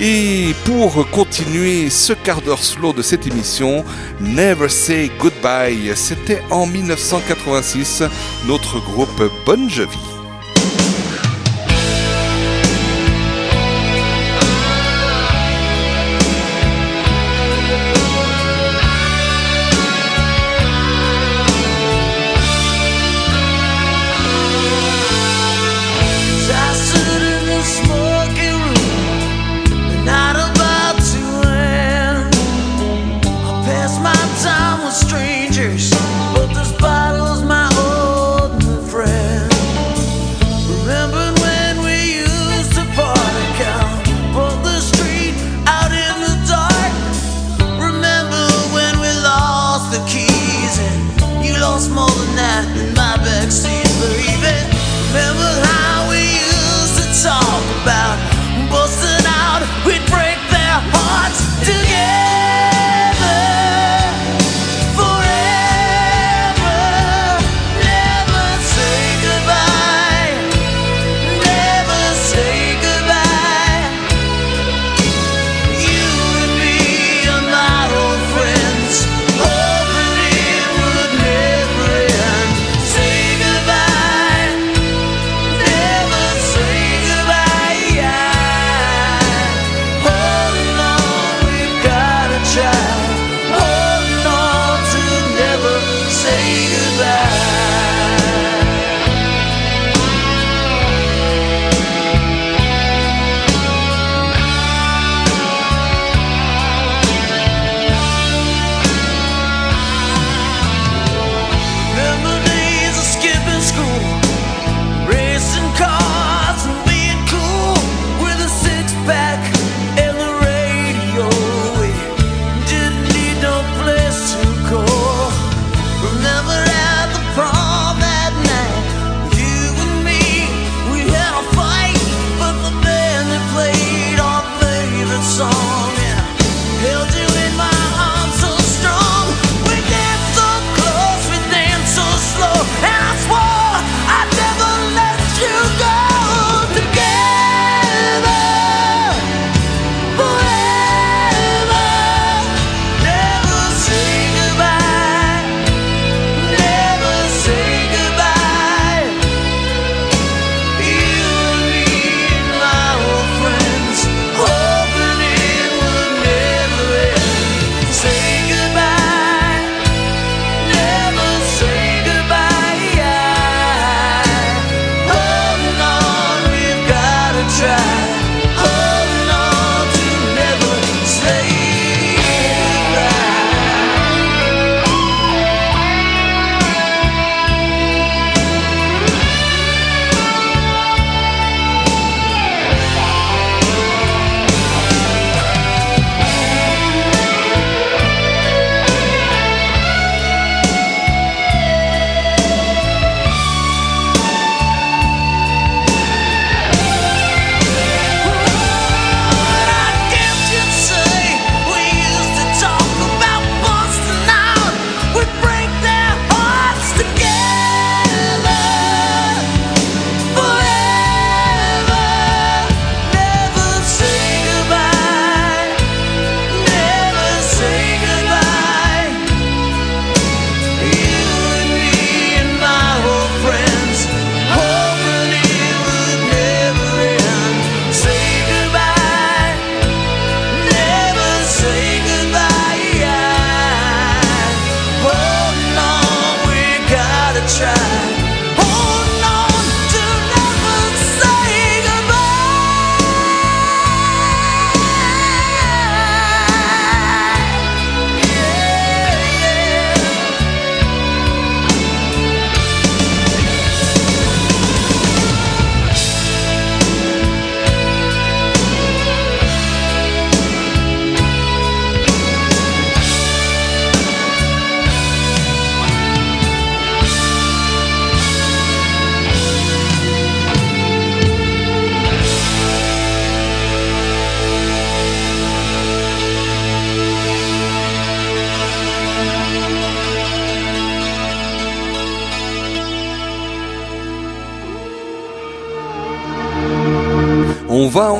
[0.00, 3.84] Et pour continuer ce quart d'heure slow de cette émission,
[4.20, 8.02] Never Say Goodbye, c'était en 1986
[8.46, 10.13] notre groupe Bon Jovi.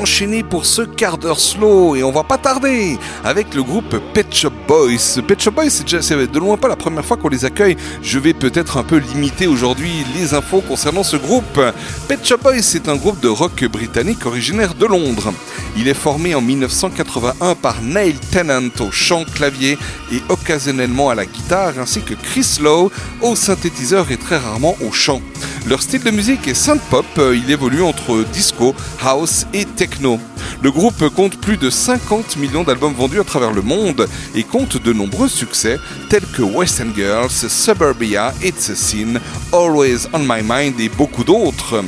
[0.05, 4.27] Enchaîner pour ce quart d'heure slow et on va pas tarder avec le groupe Pet
[4.31, 5.19] Shop Boys.
[5.27, 7.75] Pet Shop Boys, c'est de loin pas la première fois qu'on les accueille.
[8.03, 11.59] Je vais peut-être un peu limiter aujourd'hui les infos concernant ce groupe.
[12.07, 15.33] Pet Shop Boys, c'est un groupe de rock britannique originaire de Londres.
[15.75, 19.75] Il est formé en 1981 par Neil Tennant au chant, clavier
[20.13, 22.91] et occasionnellement à la guitare, ainsi que Chris Lowe
[23.23, 25.19] au synthétiseur et très rarement au chant.
[25.67, 30.19] Leur style de musique est synth pop, il évolue entre disco, house et techno.
[30.61, 34.81] Le groupe compte plus de 50 millions d'albums vendus à travers le monde et compte
[34.81, 35.79] de nombreux succès
[36.09, 39.19] tels que West End Girls, Suburbia, It's a Sin,
[39.51, 41.83] Always on My Mind et beaucoup d'autres.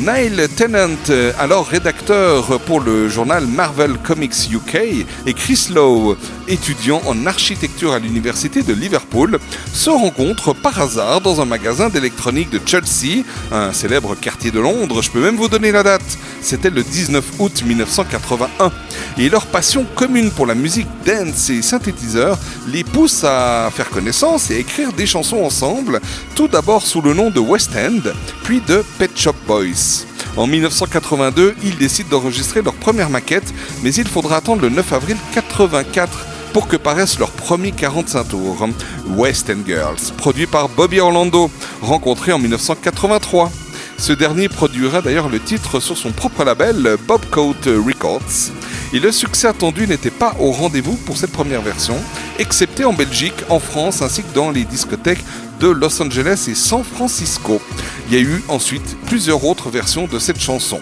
[0.00, 0.96] Neil Tennant,
[1.38, 6.16] alors rédacteur pour le journal Marvel Comics UK, et Chris Lowe,
[6.48, 9.38] étudiant en architecture à l'université de Liverpool,
[9.74, 15.02] se rencontrent par hasard dans un magasin d'électronique de Chelsea, un célèbre quartier de Londres.
[15.02, 16.18] Je peux même vous donner la date.
[16.40, 18.72] C'était le 19 août 1981.
[19.18, 22.38] Et leur passion commune pour la musique dance et synthétiseur
[22.68, 26.00] les pousse à faire connaissance et à écrire des chansons ensemble,
[26.34, 28.10] tout d'abord sous le nom de West End,
[28.44, 30.06] puis de Pet Shop Boys.
[30.36, 35.16] En 1982, ils décident d'enregistrer leur première maquette, mais il faudra attendre le 9 avril
[35.34, 38.68] 84 pour que paraisse leur premier 45 tours,
[39.08, 41.50] West End Girls, produit par Bobby Orlando,
[41.80, 43.50] rencontré en 1983.
[43.98, 48.50] Ce dernier produira d'ailleurs le titre sur son propre label, Bobcoat Records.
[48.92, 51.96] Et le succès attendu n'était pas au rendez-vous pour cette première version,
[52.38, 55.24] excepté en Belgique, en France ainsi que dans les discothèques
[55.60, 57.60] de Los Angeles et San Francisco.
[58.08, 60.80] Il y a eu ensuite plusieurs autres versions de cette chanson.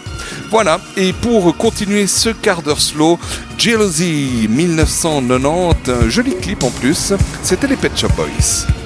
[0.51, 3.19] Voilà, et pour continuer ce quart d'heure slow,
[3.59, 7.13] Jealousy 1990, un joli clip en plus,
[7.43, 8.78] c'était les Pet Shop Boys.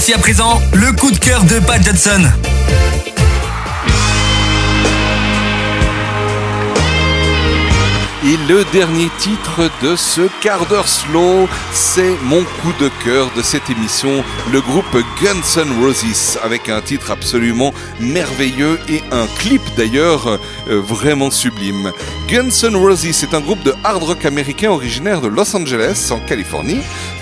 [0.00, 2.22] Voici à présent le coup de cœur de Pat Johnson.
[8.22, 13.42] Et le dernier titre de ce quart d'heure slow, c'est mon coup de cœur de
[13.42, 19.62] cette émission, le groupe Guns N' Roses, avec un titre absolument merveilleux et un clip
[19.76, 21.92] d'ailleurs euh, vraiment sublime.
[22.28, 26.20] Guns N' Roses est un groupe de hard rock américain originaire de Los Angeles, en
[26.20, 26.80] Californie,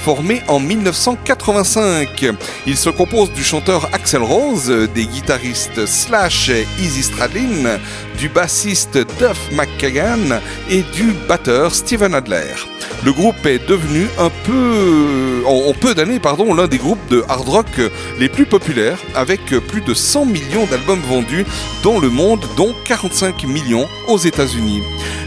[0.09, 2.25] formé en 1985.
[2.67, 7.79] Il se compose du chanteur Axel Rose, des guitaristes Slash et Easy Stradlin,
[8.19, 10.41] du bassiste Duff McKagan
[10.71, 12.55] et du batteur Steven Adler.
[13.05, 14.31] Le groupe est devenu en,
[15.75, 16.19] peu d'années,
[16.57, 17.81] l'un des groupes de hard rock
[18.19, 21.45] les plus populaires, avec plus de 100 millions d'albums vendus
[21.83, 24.81] dans le monde, dont 45 millions aux États-Unis.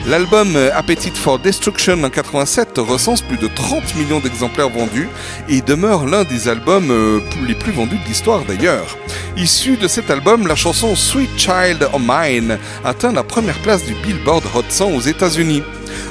[0.07, 5.07] L'album Appetite for Destruction en 87 recense plus de 30 millions d'exemplaires vendus
[5.47, 8.97] et demeure l'un des albums euh, les plus vendus de l'histoire d'ailleurs.
[9.37, 13.93] Issu de cet album, la chanson Sweet Child of Mine atteint la première place du
[13.93, 15.61] Billboard Hot 100 aux États-Unis.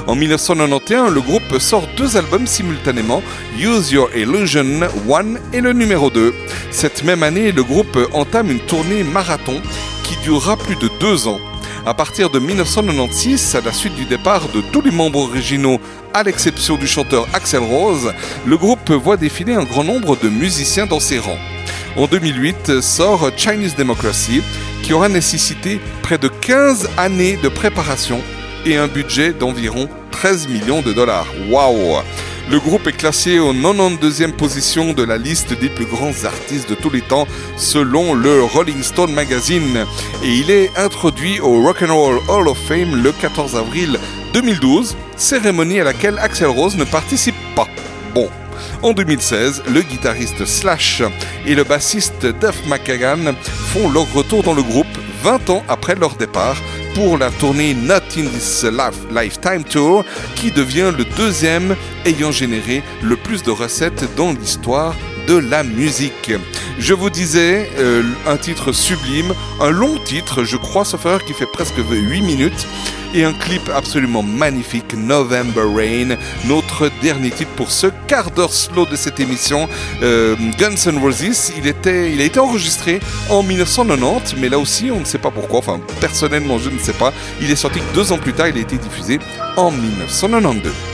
[0.07, 3.21] En 1991, le groupe sort deux albums simultanément,
[3.59, 6.33] Use Your Illusion 1 et le numéro 2.
[6.71, 9.61] Cette même année, le groupe entame une tournée marathon
[10.03, 11.39] qui durera plus de deux ans.
[11.83, 15.79] À partir de 1996, à la suite du départ de tous les membres originaux,
[16.13, 18.13] à l'exception du chanteur Axel Rose,
[18.45, 21.39] le groupe voit défiler un grand nombre de musiciens dans ses rangs.
[21.97, 24.43] En 2008 sort Chinese Democracy,
[24.83, 28.21] qui aura nécessité près de 15 années de préparation
[28.63, 31.27] et un budget d'environ 13 millions de dollars.
[31.49, 31.97] Waouh
[32.49, 36.75] Le groupe est classé au 92e position de la liste des plus grands artistes de
[36.75, 37.27] tous les temps
[37.57, 39.85] selon le Rolling Stone Magazine
[40.23, 43.99] et il est introduit au Rock and Roll Hall of Fame le 14 avril
[44.33, 47.67] 2012, cérémonie à laquelle Axel Rose ne participe pas.
[48.13, 48.29] Bon,
[48.81, 51.03] en 2016, le guitariste Slash
[51.45, 54.87] et le bassiste Duff McKagan font leur retour dans le groupe
[55.23, 56.57] 20 ans après leur départ
[56.93, 60.03] pour la tournée Not in This Life- Lifetime Tour
[60.35, 64.95] qui devient le deuxième ayant généré le plus de recettes dans l'histoire
[65.27, 66.31] de la musique.
[66.79, 71.45] Je vous disais, euh, un titre sublime, un long titre, je crois, sauf qui fait
[71.51, 72.67] presque 8 minutes,
[73.13, 78.85] et un clip absolument magnifique, November Rain, notre dernier titre pour ce quart d'heure slow
[78.85, 79.67] de cette émission.
[80.01, 84.99] Euh, Guns N' Roses, il, il a été enregistré en 1990, mais là aussi, on
[84.99, 87.13] ne sait pas pourquoi, enfin, personnellement, je ne sais pas.
[87.41, 89.19] Il est sorti deux ans plus tard, il a été diffusé
[89.57, 90.90] en 1992.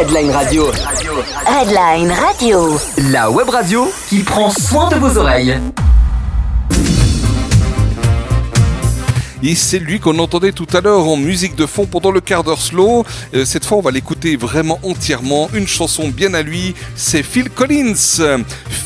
[0.00, 0.72] Redline Radio.
[1.44, 2.80] Redline Radio.
[3.10, 5.58] La web radio qui prend soin de vos oreilles.
[9.42, 12.44] Et c'est lui qu'on entendait tout à l'heure en musique de fond pendant le quart
[12.44, 13.04] d'heure slow.
[13.34, 15.50] Euh, cette fois, on va l'écouter vraiment entièrement.
[15.52, 17.94] Une chanson bien à lui, c'est Phil Collins.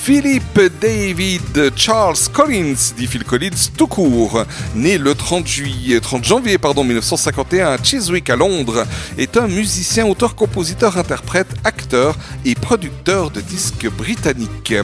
[0.04, 4.44] Philip David Charles Collins, dit Phil Collins tout court,
[4.74, 8.84] né le 30, juillet, 30 janvier pardon, 1951 à Chiswick à Londres,
[9.16, 14.74] est un musicien, auteur, compositeur, interprète, acteur et producteur de disques britanniques.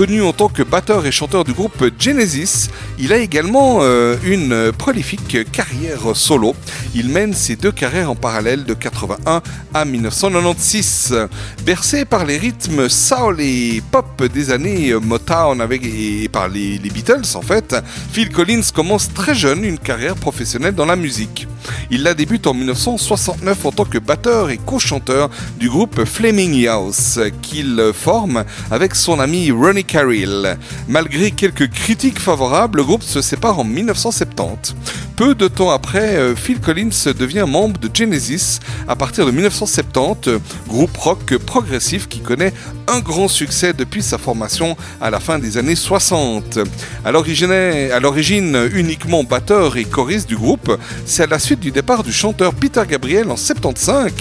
[0.00, 4.72] Connu en tant que batteur et chanteur du groupe Genesis, il a également euh, une
[4.72, 6.56] prolifique carrière solo.
[6.94, 9.42] Il mène ses deux carrières en parallèle de 81
[9.74, 11.28] à 1996.
[11.66, 16.88] Bercé par les rythmes soul et pop des années Motown avec, et par les, les
[16.88, 17.76] Beatles en fait,
[18.10, 21.46] Phil Collins commence très jeune une carrière professionnelle dans la musique.
[21.90, 25.28] Il la débute en 1969 en tant que batteur et co-chanteur
[25.58, 30.56] du groupe Flaming House qu'il forme avec son ami Ronnie Carrill.
[30.88, 34.76] Malgré quelques critiques favorables, le groupe se sépare en 1970.
[35.16, 40.40] Peu de temps après, euh, Phil Collins devient membre de Genesis à partir de 1970,
[40.66, 42.54] groupe rock progressif qui connaît
[42.88, 46.60] un grand succès depuis sa formation à la fin des années 60.
[47.04, 52.12] À l'origine, uniquement batteur et choriste du groupe, c'est à la suite du départ du
[52.12, 54.12] chanteur Peter Gabriel en 75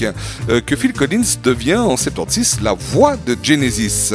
[0.50, 4.14] euh, que Phil Collins devient en 76 la voix de Genesis.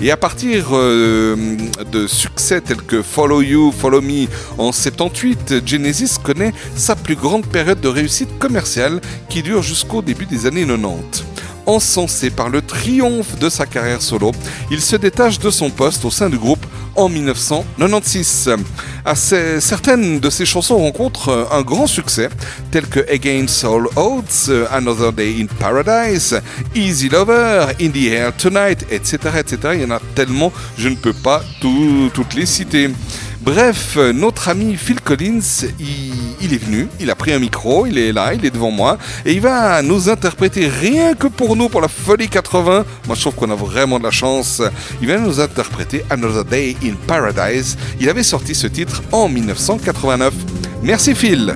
[0.00, 1.36] Et à partir euh,
[1.92, 4.26] de succès tels que Follow You, Follow Me
[4.58, 10.26] en 78, Genesis connaît sa plus grande période de réussite commerciale qui dure jusqu'au début
[10.26, 11.24] des années 90
[11.66, 14.32] encensé par le triomphe de sa carrière solo,
[14.70, 16.64] il se détache de son poste au sein du groupe
[16.96, 18.50] en 1996.
[19.04, 22.28] À ces- certaines de ses chansons rencontrent un grand succès,
[22.70, 26.40] tels que Against All Odds, Another Day in Paradise,
[26.74, 29.18] Easy Lover, In the Air Tonight, etc..
[29.74, 32.90] Il y en a tellement, je ne peux pas tout- toutes les citer.
[33.44, 37.98] Bref, notre ami Phil Collins, il, il est venu, il a pris un micro, il
[37.98, 41.68] est là, il est devant moi, et il va nous interpréter rien que pour nous,
[41.68, 42.84] pour la folie 80.
[43.06, 44.62] Moi, je trouve qu'on a vraiment de la chance.
[45.00, 47.76] Il va nous interpréter Another Day in Paradise.
[48.00, 50.32] Il avait sorti ce titre en 1989.
[50.84, 51.52] Merci Phil.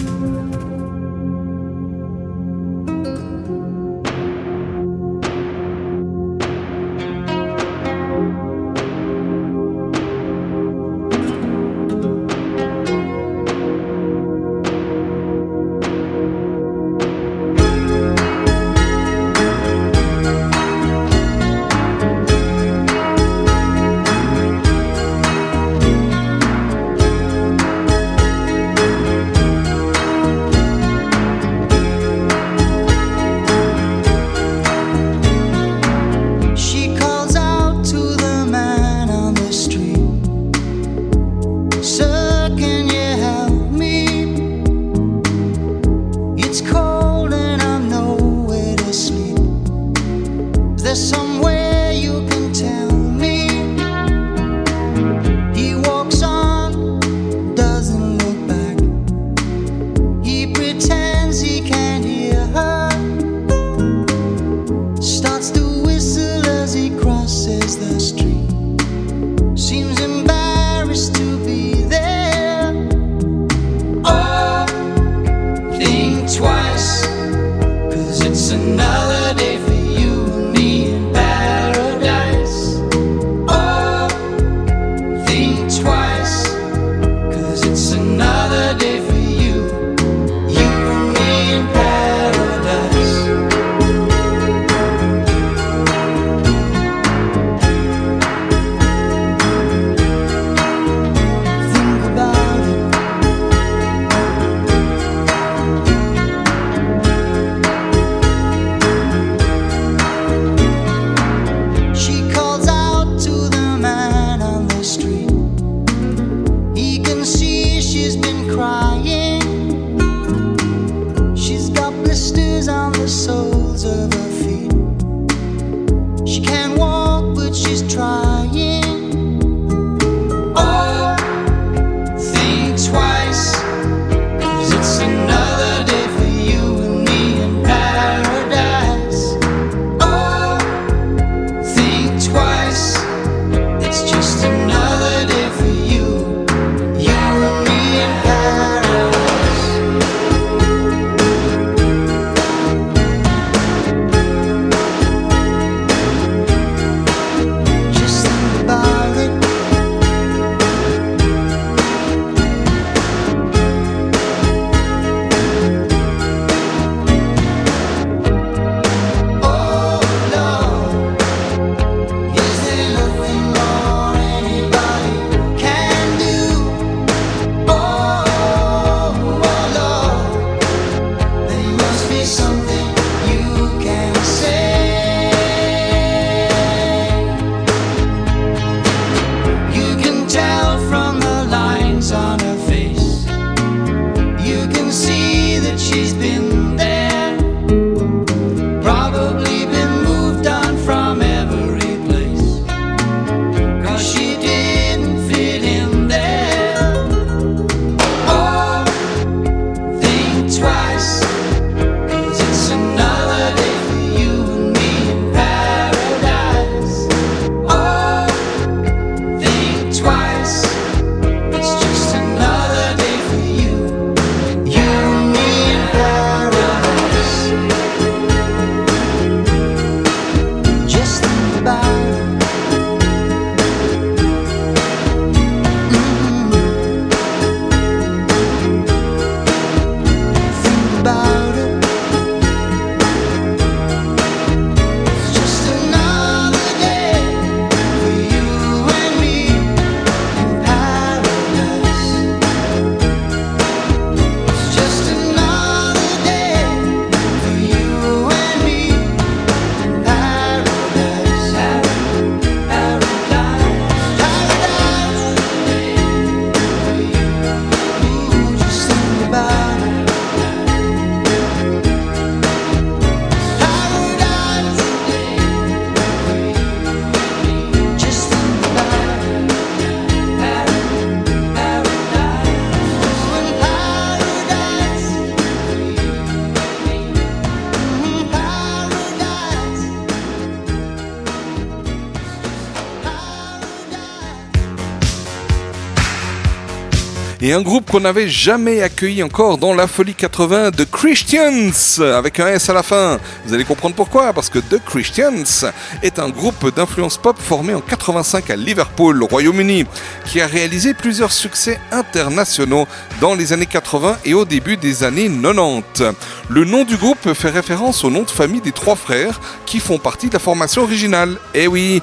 [297.47, 302.41] Et un groupe qu'on n'avait jamais accueilli encore dans la folie 80, The Christians, avec
[302.41, 303.21] un S à la fin.
[303.45, 305.71] Vous allez comprendre pourquoi, parce que The Christians
[306.03, 309.85] est un groupe d'influence pop formé en 85 à Liverpool, au Royaume-Uni,
[310.25, 312.89] qui a réalisé plusieurs succès internationaux
[313.21, 316.03] dans les années 80 et au début des années 90.
[316.49, 319.99] Le nom du groupe fait référence au nom de famille des trois frères qui font
[319.99, 321.37] partie de la formation originale.
[321.55, 322.03] Eh oui,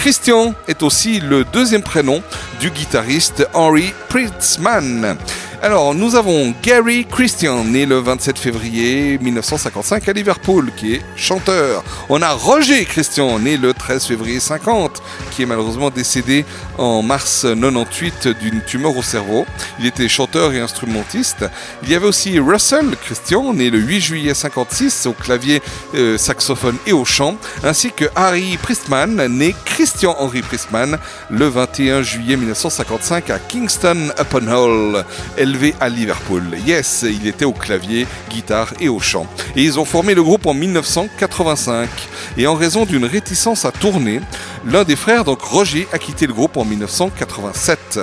[0.00, 2.22] Christian est aussi le deuxième prénom
[2.60, 5.16] du guitariste Henry Pritzman.
[5.62, 11.84] Alors, nous avons Gary Christian, né le 27 février 1955 à Liverpool, qui est chanteur.
[12.08, 16.46] On a Roger Christian, né le 13 février 50, qui est malheureusement décédé
[16.78, 19.44] en mars 98 d'une tumeur au cerveau.
[19.78, 21.44] Il était chanteur et instrumentiste.
[21.82, 25.60] Il y avait aussi Russell Christian, né le 8 juillet 56 au clavier,
[25.94, 30.96] euh, saxophone et au chant, ainsi que Harry Priestman, né Christian Henry Priestman,
[31.28, 35.04] le 21 juillet 1955 à Kingston upon Hull
[35.50, 36.44] élevé à Liverpool.
[36.64, 39.26] Yes, il était au clavier, guitare et au chant.
[39.56, 41.88] Et ils ont formé le groupe en 1985.
[42.36, 44.20] Et en raison d'une réticence à tourner,
[44.64, 48.00] l'un des frères, donc Roger, a quitté le groupe en 1987.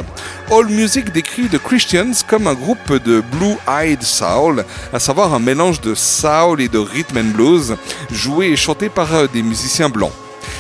[0.52, 5.80] All Music décrit The Christians comme un groupe de blue-eyed soul, à savoir un mélange
[5.80, 7.76] de soul et de rhythm and blues,
[8.12, 10.14] joué et chanté par euh, des musiciens blancs.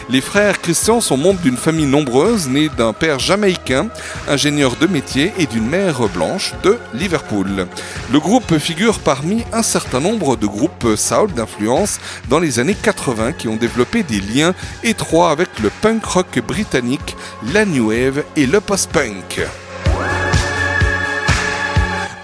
[0.09, 3.89] Les frères Christian sont membres d'une famille nombreuse née d'un père jamaïcain,
[4.29, 7.67] ingénieur de métier et d'une mère blanche de Liverpool.
[8.11, 13.33] Le groupe figure parmi un certain nombre de groupes soul d'influence dans les années 80
[13.33, 17.17] qui ont développé des liens étroits avec le punk rock britannique,
[17.53, 19.41] la new wave et le post-punk.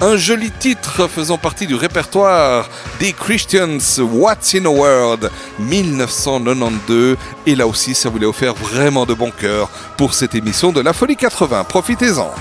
[0.04, 2.70] Un joli titre faisant partie du répertoire
[3.00, 7.16] des Christians, What's in a World 1992.
[7.46, 10.92] Et là aussi, ça voulait offrir vraiment de bon cœur pour cette émission de la
[10.92, 11.64] Folie 80.
[11.64, 12.34] Profitez-en.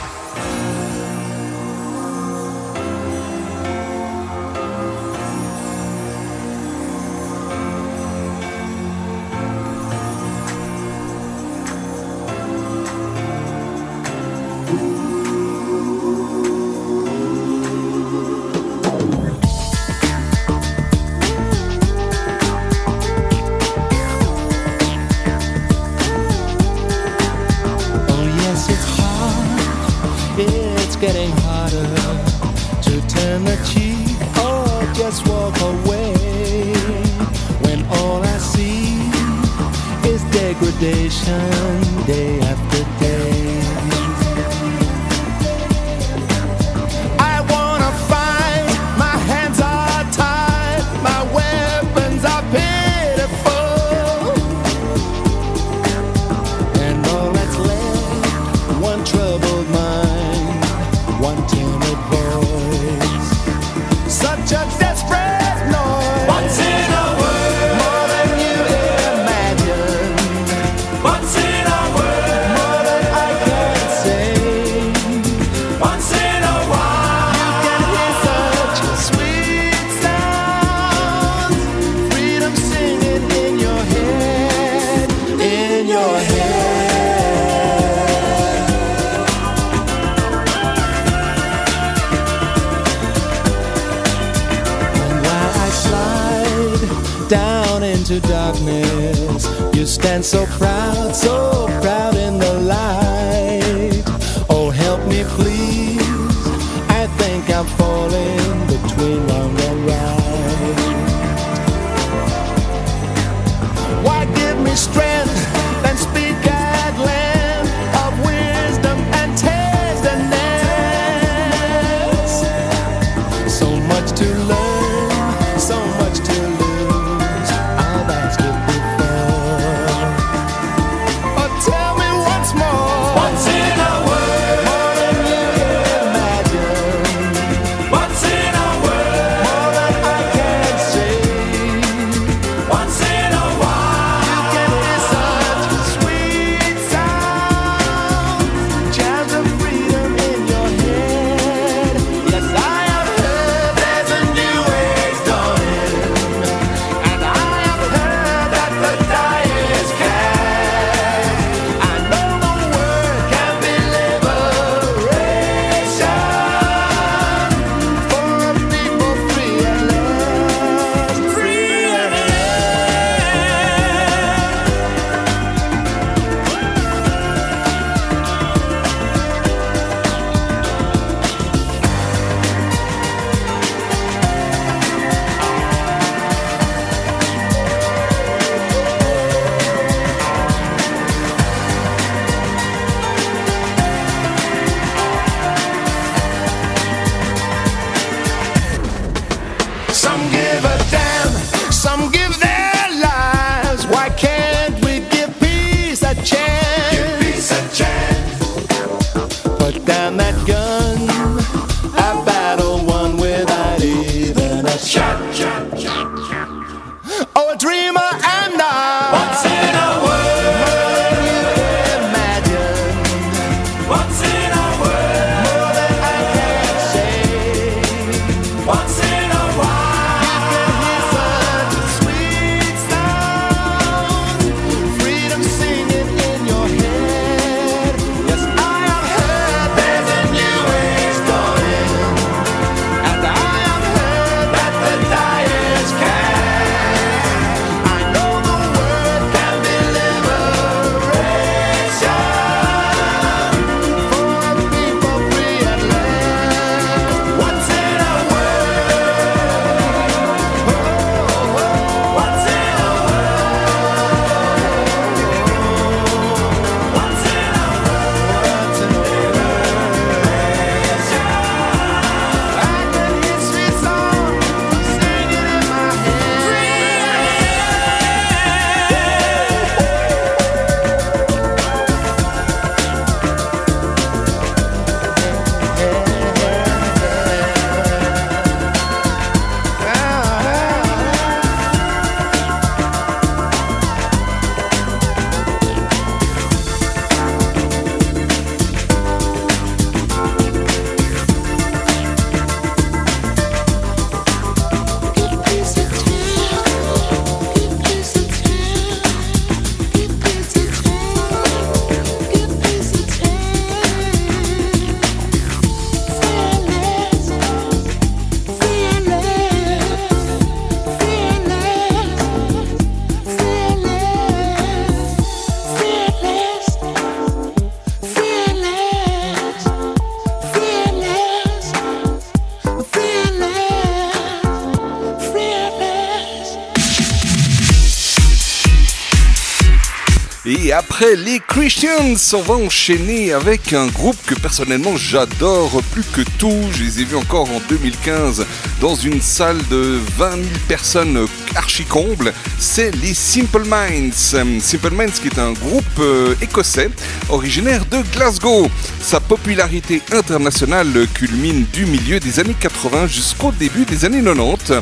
[340.94, 346.68] Après les Christians, on va enchaîner avec un groupe que personnellement j'adore plus que tout.
[346.72, 348.44] Je les ai vus encore en 2015
[348.78, 352.34] dans une salle de 20 000 personnes archi comble.
[352.58, 354.60] C'est les Simple Minds.
[354.60, 356.90] Simple Minds qui est un groupe euh, écossais
[357.30, 358.68] originaire de Glasgow.
[359.00, 364.74] Sa popularité internationale culmine du milieu des années 80 jusqu'au début des années 90.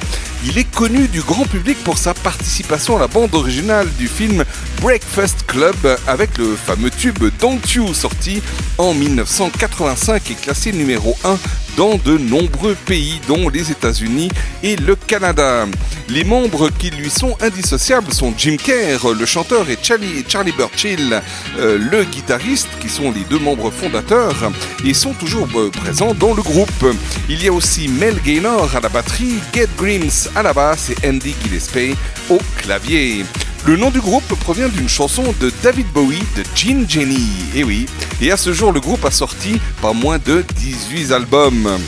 [0.45, 4.45] Il est connu du grand public pour sa participation à la bande originale du film
[4.81, 5.77] Breakfast Club
[6.07, 8.43] avec le fameux tube Don't You sorti
[8.78, 11.39] en 1985 et classé numéro 1
[11.77, 14.31] dans de nombreux pays dont les États-Unis
[14.62, 15.66] et le Canada.
[16.09, 21.20] Les membres qui lui sont indissociables sont Jim Kerr, le chanteur, et Charlie, Charlie Burchill,
[21.59, 24.51] euh, le guitariste, qui sont les deux membres fondateurs
[24.85, 26.86] et sont toujours euh, présents dans le groupe.
[27.28, 31.09] Il y a aussi Mel Gaynor à la batterie, Get Grims à la basse et
[31.09, 31.94] Andy Gillespie
[32.31, 33.24] au clavier.
[33.66, 37.28] Le nom du groupe provient d'une chanson de David Bowie de Gene Jenny.
[37.55, 37.87] Et oui,
[38.23, 41.78] et à ce jour, le groupe a sorti pas moins de 18 albums.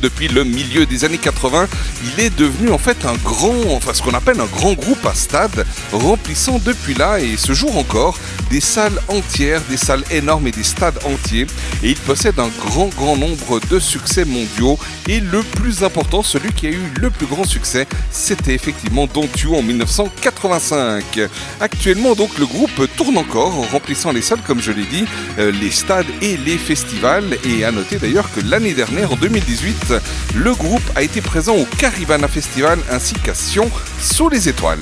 [0.00, 1.68] Depuis le milieu des années 80,
[2.04, 5.14] il est devenu en fait un grand, enfin ce qu'on appelle un grand groupe à
[5.14, 8.18] stade, remplissant depuis là et ce jour encore
[8.50, 11.46] des salles entières, des salles énormes et des stades entiers.
[11.82, 14.78] Et il possède un grand, grand nombre de succès mondiaux.
[15.08, 19.28] Et le plus important, celui qui a eu le plus grand succès, c'était effectivement Don't
[19.42, 21.20] You en 1985.
[21.60, 25.04] Actuellement, donc, le groupe tourne encore, en remplissant les salles, comme je l'ai dit,
[25.38, 27.38] euh, les stades et les festivals.
[27.44, 29.94] Et à noter d'ailleurs que l'année dernière, en 2018,
[30.34, 33.70] le groupe a été présent au Caribana Festival ainsi qu'à Sion
[34.00, 34.78] sous les étoiles.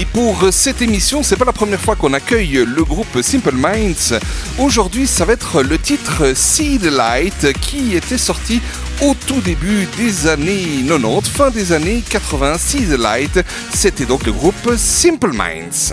[0.00, 4.16] Et pour cette émission, c'est pas la première fois qu'on accueille le groupe Simple Minds.
[4.56, 8.60] Aujourd'hui, ça va être le titre See the Light qui était sorti
[9.02, 12.58] au tout début des années 90, fin des années 80.
[12.58, 13.40] See the Light,
[13.74, 15.92] c'était donc le groupe Simple Minds.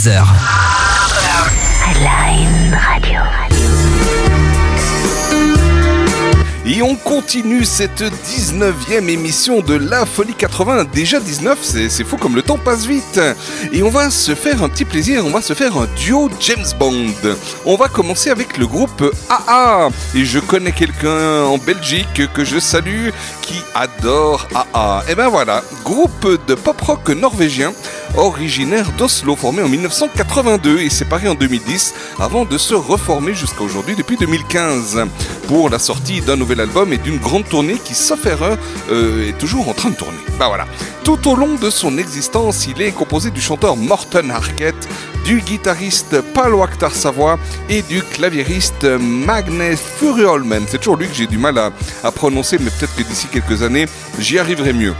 [0.00, 0.24] 22h.
[1.84, 3.20] Redline Radio.
[6.64, 10.84] Et on continue cette 19e émission de La Folie 80.
[10.94, 13.20] Déjà 19, c'est fou comme le temps passe vite.
[13.72, 16.64] Et on va se faire un petit plaisir, on va se faire un duo James
[16.78, 17.36] Bond.
[17.66, 19.88] On va commencer avec le groupe AA.
[20.14, 23.08] Et je connais quelqu'un en Belgique que je salue
[23.42, 25.02] qui adore AA.
[25.08, 27.72] Et ben voilà, groupe de pop rock norvégien
[28.16, 33.96] originaire d'Oslo, formé en 1982 et séparé en 2010 avant de se reformer jusqu'à aujourd'hui
[33.96, 35.06] depuis 2015
[35.48, 38.58] pour la sortie d'un nouvel album et d'une grande tournée qui, sauf erreur,
[38.90, 40.18] euh, est toujours en train de tourner.
[40.38, 40.66] Bah voilà.
[41.04, 44.76] Tout au long de son existence, il est composé du chanteur Morten Harket,
[45.24, 47.38] du guitariste Paolo Akhtar Savoie
[47.68, 50.64] et du claviériste Magnus Furuholmen.
[50.68, 53.86] C'est toujours lui que j'ai du mal à prononcer, mais peut-être que d'ici quelques années,
[54.18, 54.94] j'y arriverai mieux.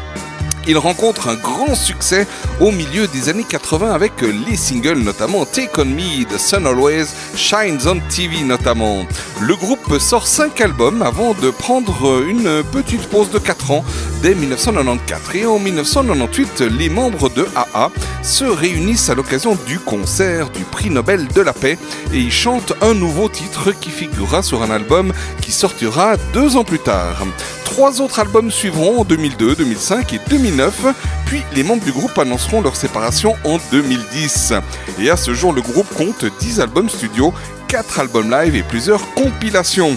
[0.66, 2.26] Il rencontre un grand succès
[2.60, 7.06] au milieu des années 80 avec les singles notamment Take On Me, The Sun Always,
[7.34, 9.06] Shines on TV notamment.
[9.40, 13.84] Le groupe sort 5 albums avant de prendre une petite pause de 4 ans
[14.22, 17.90] dès 1994 et en 1998 les membres de AA
[18.22, 21.78] se réunissent à l'occasion du concert du prix Nobel de la paix
[22.12, 26.64] et ils chantent un nouveau titre qui figurera sur un album qui sortira deux ans
[26.64, 27.24] plus tard.
[27.64, 30.86] Trois autres albums suivront en 2002, 2005 et 2009,
[31.30, 34.52] puis les membres du groupe annonceront leur séparation en 2010.
[34.98, 37.32] Et à ce jour, le groupe compte 10 albums studio,
[37.68, 39.96] 4 albums live et plusieurs compilations.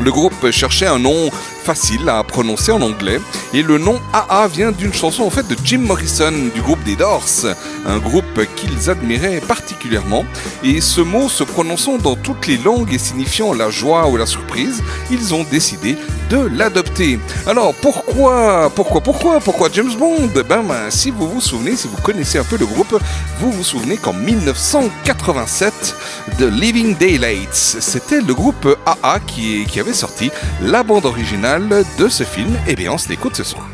[0.00, 1.30] Le groupe cherchait un nom
[1.68, 3.20] facile à prononcer en anglais.
[3.52, 6.96] Et le nom AA vient d'une chanson en fait de Jim Morrison du groupe des
[6.96, 7.44] Doors,
[7.86, 10.24] un groupe qu'ils admiraient particulièrement.
[10.64, 14.24] Et ce mot se prononçant dans toutes les langues et signifiant la joie ou la
[14.24, 15.98] surprise, ils ont décidé
[16.30, 17.18] de l'adopter.
[17.46, 20.30] Alors pourquoi, pourquoi, pourquoi, pourquoi James Bond?
[20.34, 22.98] Ben, ben, si vous vous souvenez, si vous connaissez un peu le groupe,
[23.40, 25.96] vous vous souvenez qu'en 1987,
[26.38, 30.30] The Living Daylights, c'était le groupe AA qui, qui avait sorti
[30.62, 31.57] la bande originale
[31.98, 32.56] de ce film.
[32.66, 33.68] Et bien on se l'écoute ce soir.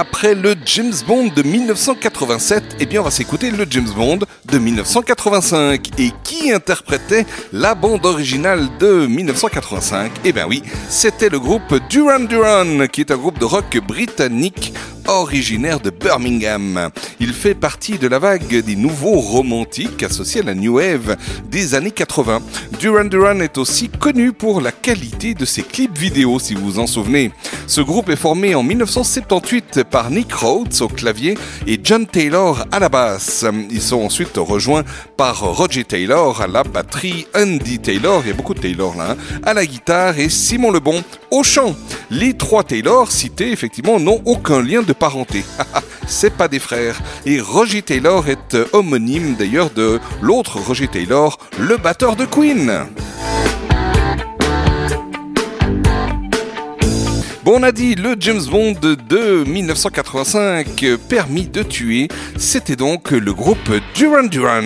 [0.00, 4.20] Après le James Bond de 1987, eh bien on va s'écouter le James Bond
[4.50, 5.90] de 1985.
[5.98, 12.20] Et qui interprétait la bande originale de 1985 Eh bien oui, c'était le groupe Duran
[12.20, 14.72] Duran, qui est un groupe de rock britannique
[15.06, 16.90] originaire de Birmingham.
[17.18, 21.16] Il fait partie de la vague des nouveaux romantiques associés à la New Wave
[21.50, 22.40] des années 80.
[22.78, 26.78] Duran Duran est aussi connu pour la qualité de ses clips vidéo, si vous vous
[26.78, 27.32] en souvenez.
[27.70, 31.38] Ce groupe est formé en 1978 par Nick Rhodes au clavier
[31.68, 33.44] et John Taylor à la basse.
[33.70, 34.82] Ils sont ensuite rejoints
[35.16, 39.12] par Roger Taylor à la batterie, Andy Taylor, il y a beaucoup de Taylor là,
[39.12, 41.76] hein, à la guitare et Simon Lebon au chant.
[42.10, 45.44] Les trois Taylor cités effectivement n'ont aucun lien de parenté.
[46.08, 47.00] C'est pas des frères.
[47.24, 52.88] Et Roger Taylor est homonyme d'ailleurs de l'autre Roger Taylor, le batteur de Queen.
[57.52, 62.06] On a dit le James Bond de 1985 euh, permis de tuer,
[62.36, 64.60] c'était donc le groupe Duran Duran.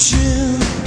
[0.00, 0.79] June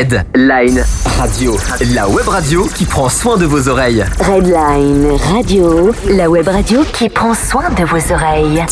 [0.00, 0.82] Red Line
[1.18, 1.58] Radio,
[1.92, 4.02] la web radio qui prend soin de vos oreilles.
[4.18, 8.64] Redline Radio, la web radio qui prend soin de vos oreilles.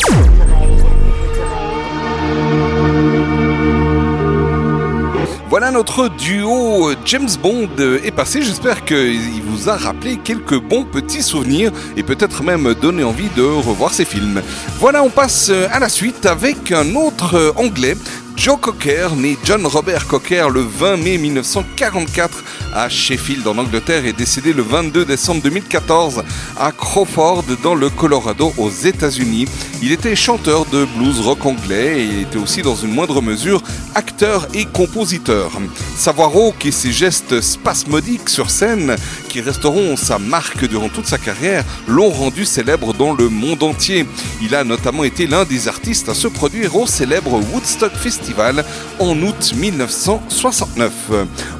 [5.50, 7.68] Voilà notre duo James Bond
[8.02, 8.40] est passé.
[8.40, 13.42] J'espère qu'il vous a rappelé quelques bons petits souvenirs et peut-être même donné envie de
[13.42, 14.40] revoir ces films.
[14.78, 17.96] Voilà, on passe à la suite avec un autre anglais.
[18.38, 24.12] Joe Cocker, né John Robert Cocker le 20 mai 1944 à Sheffield en Angleterre et
[24.12, 26.22] décédé le 22 décembre 2014
[26.56, 29.46] à Crawford dans le Colorado aux États-Unis.
[29.82, 33.60] Il était chanteur de blues rock anglais et était aussi dans une moindre mesure
[33.96, 35.50] acteur et compositeur.
[35.96, 38.94] Sa voix rauque et ses gestes spasmodiques sur scène,
[39.28, 44.06] qui resteront sa marque durant toute sa carrière, l'ont rendu célèbre dans le monde entier.
[44.40, 48.27] Il a notamment été l'un des artistes à se produire au célèbre Woodstock Festival
[48.98, 50.92] en août 1969.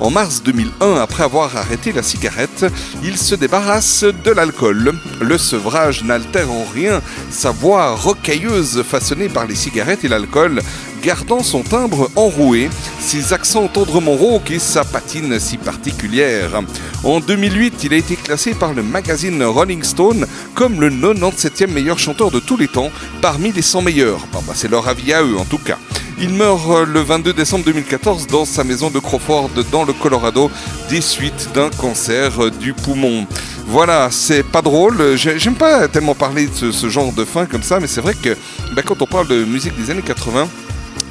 [0.00, 2.66] En mars 2001, après avoir arrêté la cigarette,
[3.02, 4.94] il se débarrasse de l'alcool.
[5.20, 10.60] Le sevrage n'altère en rien sa voix rocailleuse façonnée par les cigarettes et l'alcool,
[11.02, 16.62] gardant son timbre enroué, ses accents tendrement rauques et sa patine si particulière.
[17.04, 21.98] En 2008, il a été classé par le magazine Rolling Stone comme le 97e meilleur
[21.98, 22.90] chanteur de tous les temps
[23.20, 24.26] parmi les 100 meilleurs.
[24.32, 25.78] Bah, c'est leur avis à eux en tout cas.
[26.20, 30.50] Il meurt euh, le 22 décembre 2014 dans sa maison de Crawford dans le Colorado
[30.90, 33.26] des suites d'un cancer euh, du poumon.
[33.66, 35.16] Voilà, c'est pas drôle.
[35.16, 38.00] J'ai- J'aime pas tellement parler de ce, ce genre de fin comme ça, mais c'est
[38.00, 38.36] vrai que
[38.74, 40.48] bah, quand on parle de musique des années 80,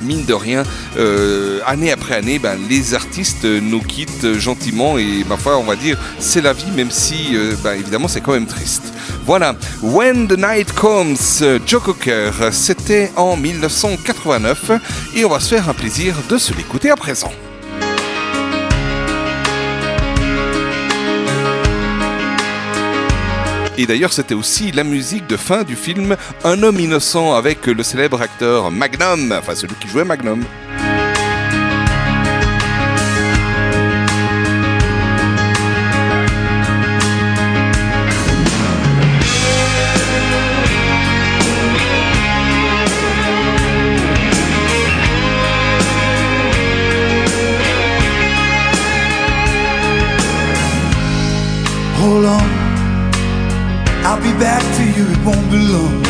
[0.02, 0.64] mine de rien,
[0.98, 5.76] euh, année après année, ben, les artistes nous quittent gentiment et ma foi, on va
[5.76, 8.84] dire, c'est la vie, même si, euh, ben, évidemment, c'est quand même triste.
[9.26, 11.18] Voilà, When the Night Comes,
[11.66, 14.72] Joe Cocker, c'était en 1989
[15.16, 17.32] et on va se faire un plaisir de se l'écouter à présent.
[23.78, 27.84] Et d'ailleurs, c'était aussi la musique de fin du film Un homme innocent avec le
[27.84, 30.44] célèbre acteur Magnum, enfin celui qui jouait Magnum.
[55.68, 56.02] Long.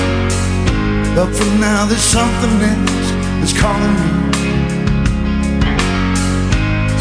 [1.16, 4.12] But for now, there's something else that's calling me.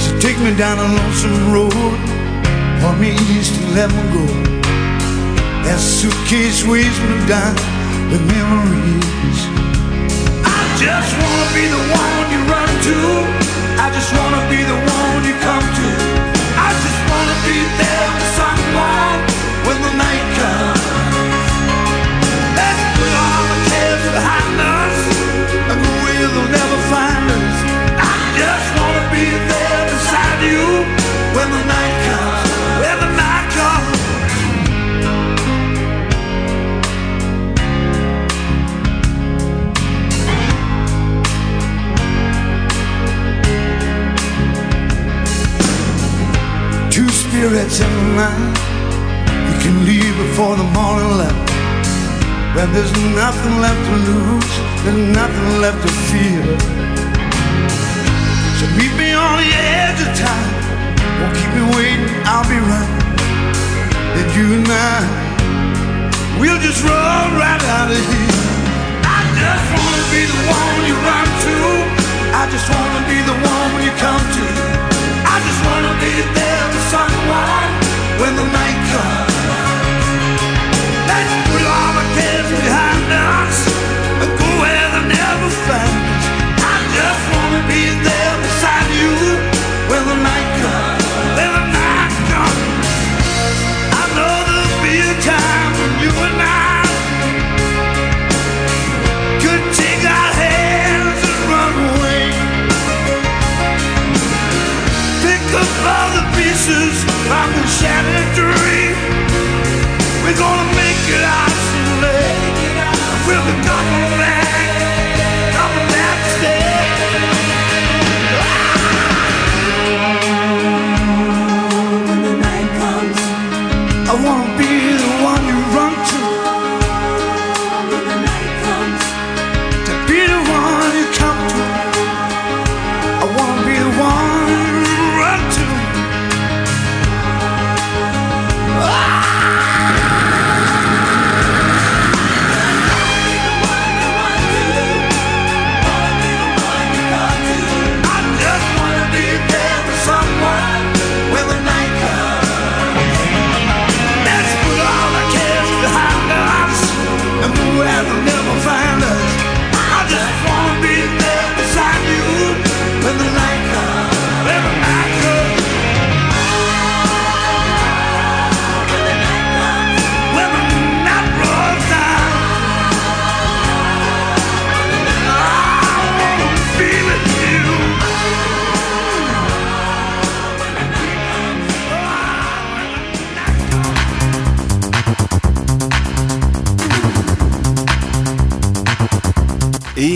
[0.03, 1.99] So take me down a lonesome road,
[2.81, 4.27] point me east to let me go.
[5.65, 7.55] That suitcase weighs me down
[8.11, 9.41] with memories.
[10.47, 12.97] I just wanna be the one you run to.
[13.85, 15.89] I just wanna be the one you come to.
[16.57, 17.96] I just wanna be there
[47.37, 48.57] spirits in night.
[49.49, 51.49] You can leave before the morning light.
[52.57, 56.45] When there's nothing left to lose, there's nothing left to fear.
[58.57, 60.53] So meet me on the edge of time.
[61.21, 62.95] Won't keep me waiting, I'll be right.
[64.17, 64.97] Then you and I,
[66.41, 68.45] we'll just roll right out of here.
[69.05, 71.57] I just wanna be the one you run to.
[72.33, 74.45] I just wanna be the one when you come to.
[75.21, 77.16] I just wanna be there for night
[82.67, 83.59] behind us
[84.23, 85.51] and go where they never.
[86.73, 88.16] I just wanna be there
[107.81, 108.36] shattered.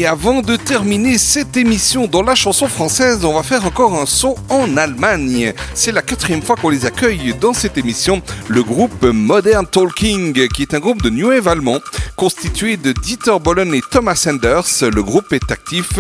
[0.01, 4.07] Et avant de terminer cette émission dans la chanson française, on va faire encore un
[4.07, 5.53] saut en Allemagne.
[5.75, 10.63] C'est la quatrième fois qu'on les accueille dans cette émission, le groupe Modern Talking, qui
[10.63, 11.81] est un groupe de New Wave allemand
[12.17, 14.65] constitué de Dieter Bohlen et Thomas Enders.
[14.81, 15.91] Le groupe est actif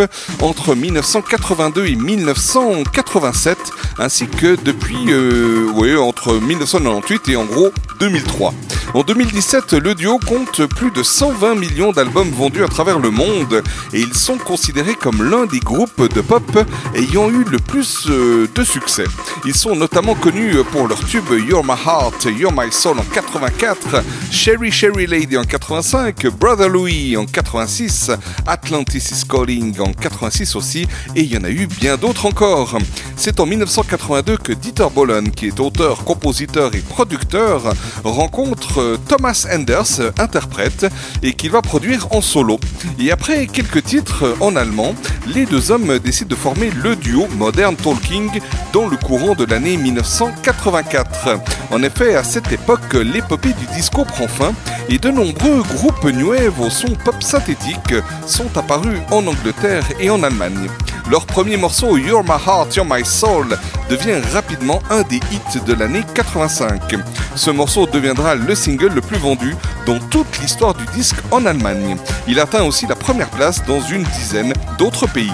[0.40, 3.58] entre 1982 et 1987,
[3.98, 7.68] ainsi que depuis euh, ouais, entre 1998 et en gros
[8.00, 8.54] 2003.
[8.92, 13.62] En 2017, le duo compte plus de 120 millions d'albums vendus à travers le monde
[13.92, 16.58] et ils sont considérés comme l'un des groupes de pop
[16.96, 19.04] ayant eu le plus euh, de succès.
[19.44, 24.02] Ils sont notamment connus pour leur tube You're My Heart, You're My Soul en 84,
[24.32, 28.10] Sherry Sherry Lady en 85, Brother Louis en 86,
[28.48, 32.76] Atlantis is Calling en 86 aussi et il y en a eu bien d'autres encore.
[33.14, 39.46] C'est en 1982 que Dieter Bohlen, qui est auteur, compositeur et producteur, rencontre euh, Thomas
[39.52, 40.86] Enders, euh, interprète,
[41.22, 42.58] et qu'il va produire en solo.
[42.98, 44.94] Et après quelques titres euh, en allemand,
[45.26, 48.40] les deux hommes décident de former le duo Modern Talking
[48.72, 51.40] dans le courant de l'année 1984.
[51.70, 54.52] En effet, à cette époque, l'épopée du disco prend fin
[54.88, 57.94] et de nombreux groupes new wave au son pop synthétique
[58.26, 60.68] sont apparus en Angleterre et en Allemagne.
[61.10, 63.58] Leur premier morceau, You're My Heart, You're My Soul,
[63.88, 66.94] devient rapidement un des hits de l'année 85.
[67.34, 69.56] Ce morceau deviendra le single le plus vendu
[69.86, 71.96] dans toute l'histoire du disque en Allemagne.
[72.28, 75.32] Il atteint aussi la première place dans une dizaine d'autres pays.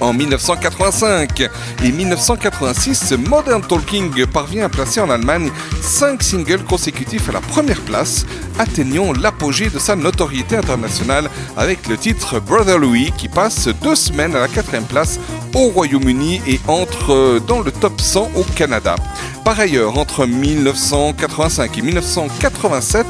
[0.00, 1.50] En 1985
[1.84, 5.50] et 1986, Modern Talking parvient à placer en Allemagne
[5.82, 8.24] 5 singles consécutifs à la première place,
[8.58, 14.34] atteignant l'apogée de sa notoriété internationale avec le titre Brother Louis qui passe deux semaines
[14.34, 15.20] à la quatrième place
[15.54, 18.96] au Royaume-Uni et entre euh, dans le top 100 au Canada.
[19.44, 23.06] Par ailleurs, entre 1985 et 1987,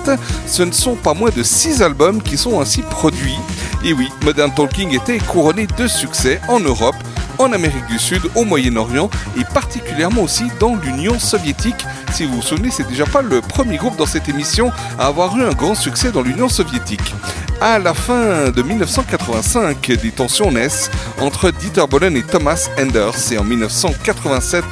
[0.47, 3.39] ce ne sont pas moins de 6 albums qui sont ainsi produits.
[3.83, 6.97] Et oui, Modern Talking était couronné de succès en Europe,
[7.39, 11.87] en Amérique du Sud, au Moyen-Orient et particulièrement aussi dans l'Union soviétique.
[12.13, 15.35] Si vous vous souvenez, c'est déjà pas le premier groupe dans cette émission à avoir
[15.39, 17.15] eu un grand succès dans l'Union soviétique.
[17.63, 23.39] À la fin de 1985, des tensions naissent entre Dieter Bohlen et Thomas Enders et
[23.39, 24.65] en 1987,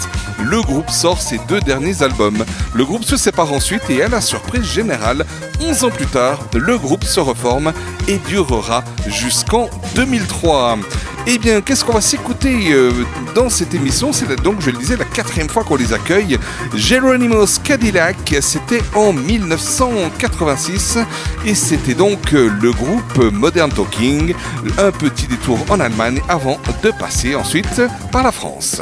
[0.42, 2.44] le groupe sort ses deux derniers albums.
[2.74, 5.24] Le groupe se sépare ensuite et à la surprise générale,
[5.60, 7.72] 11 ans plus tard, le groupe se reforme
[8.06, 10.78] et durera jusqu'en 2003.
[11.26, 12.90] Eh bien, qu'est-ce qu'on va s'écouter euh,
[13.34, 14.12] dans cette émission?
[14.12, 16.38] C'est donc, je le disais, la quatrième fois qu'on les accueille.
[16.74, 20.98] Geronimo's Cadillac, c'était en 1986
[21.44, 24.34] et c'était donc euh, le groupe Modern Talking.
[24.78, 28.80] Un petit détour en Allemagne avant de passer ensuite par la France.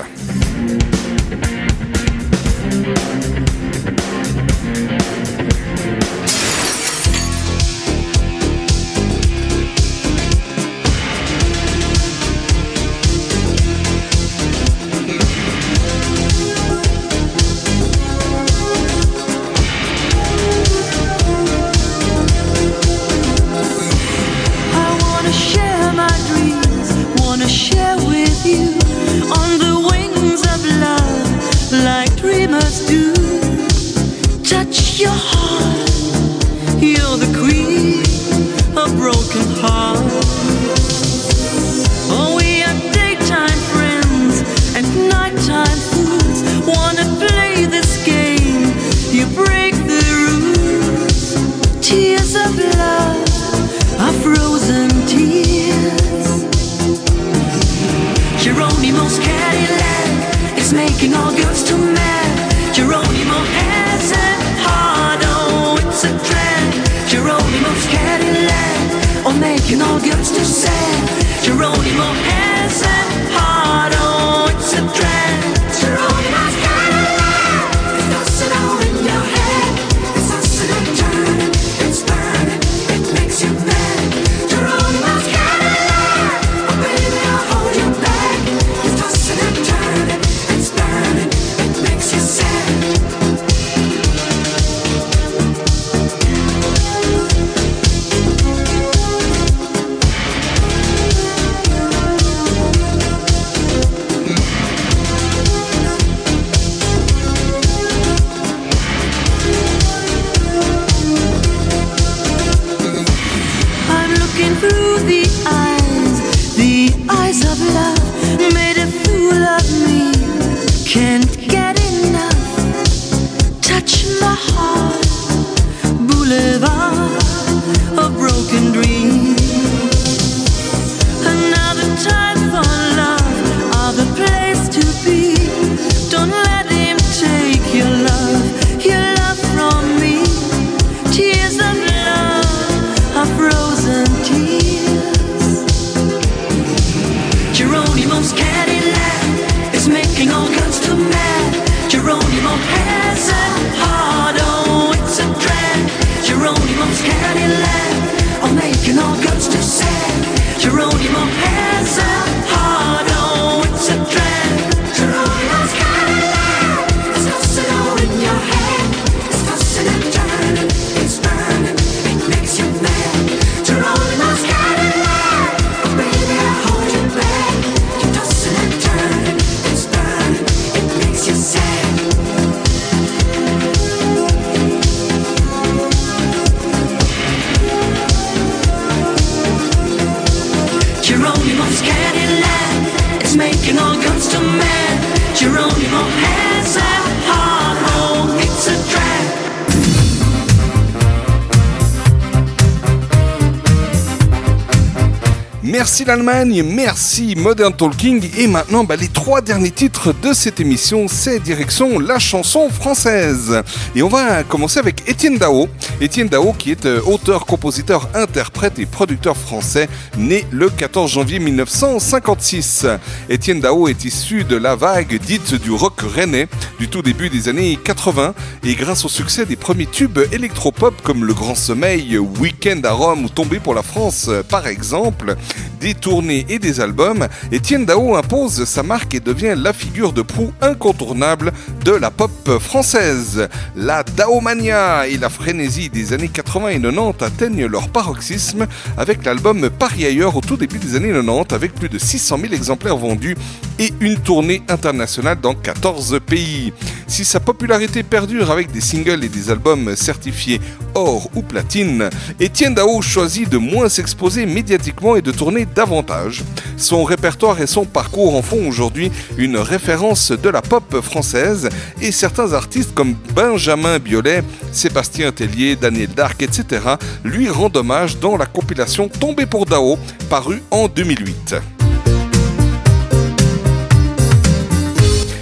[206.07, 208.31] l'Allemagne, merci Modern Talking.
[208.39, 213.63] Et maintenant, bah, les trois derniers titres de cette émission, c'est direction la chanson française.
[213.95, 215.69] Et on va commencer avec Étienne Dao.
[216.01, 221.41] Étienne Dao qui est euh, auteur, compositeur, interprète et producteur français, né le 14 janvier
[221.41, 222.87] 1956.
[223.29, 226.47] Étienne Dao est issu de la vague dite du rock rennais
[226.79, 231.25] du tout début des années 80 et grâce au succès des premiers tubes électropop comme
[231.25, 235.37] Le Grand Sommeil, Weekend à Rome ou Tombé pour la France par exemple,
[235.81, 240.23] des tournées et des albums, Étienne Dao impose sa marque et devient la figure de
[240.23, 241.53] proue incontournable
[241.85, 243.49] de la pop française.
[243.75, 249.71] La Daomania et la frénésie des années 80 et 90 atteignent leur paroxysme avec l'album
[249.71, 253.37] Paris ailleurs au tout début des années 90 avec plus de 600 000 exemplaires vendus
[253.79, 256.73] et une tournée internationale dans 14 pays.
[257.09, 260.61] Si sa popularité perdure avec des singles et des albums certifiés
[260.95, 262.11] or ou platine,
[262.41, 266.43] Étienne Dao choisit de moins s'exposer médiatiquement et de tourner davantage.
[266.77, 271.69] Son répertoire et son parcours en font aujourd'hui une référence de la pop française
[272.03, 276.83] et certains artistes comme Benjamin Biolay, Sébastien Tellier, Daniel Dark, etc.
[277.25, 281.76] lui rendent hommage dans la compilation Tombé pour Dao, parue en 2008.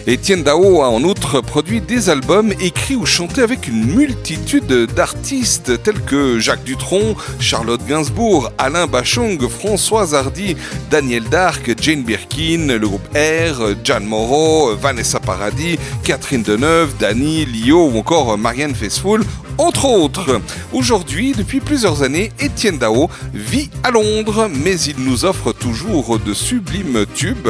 [0.07, 5.83] Étienne Dao a en outre produit des albums écrits ou chantés avec une multitude d'artistes
[5.83, 10.57] tels que Jacques Dutronc, Charlotte Gainsbourg, Alain Bachung, Françoise Hardy,
[10.91, 17.89] Daniel Dark, Jane Birkin, le groupe R, Jan Moreau, Vanessa Paradis, Catherine Deneuve, Dani, Lio
[17.89, 19.25] ou encore Marianne Faithfull,
[19.57, 20.41] entre autres.
[20.73, 26.35] Aujourd'hui, depuis plusieurs années, Étienne Dao vit à Londres, mais il nous offre toujours de
[26.35, 27.49] sublimes tubes,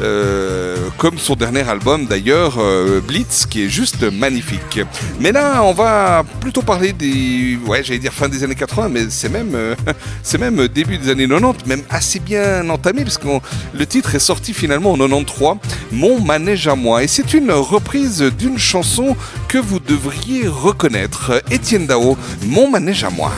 [0.00, 4.80] euh, comme son dernier album d'ailleurs, euh, Blitz, qui est juste magnifique.
[5.18, 9.06] Mais là, on va plutôt parler des, ouais, j'allais dire fin des années 80, mais
[9.10, 9.74] c'est même, euh,
[10.22, 13.26] c'est même début des années 90, même assez bien entamé, parce que
[13.74, 15.56] le titre est sorti finalement en 93,
[15.92, 19.16] Mon manège à moi, et c'est une reprise d'une chanson
[19.48, 21.42] que vous devriez reconnaître.
[21.50, 23.32] Étienne Dao, Mon manège à moi.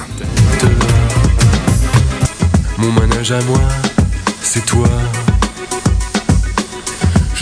[2.79, 3.61] Mon manège à moi,
[4.43, 4.89] c'est toi.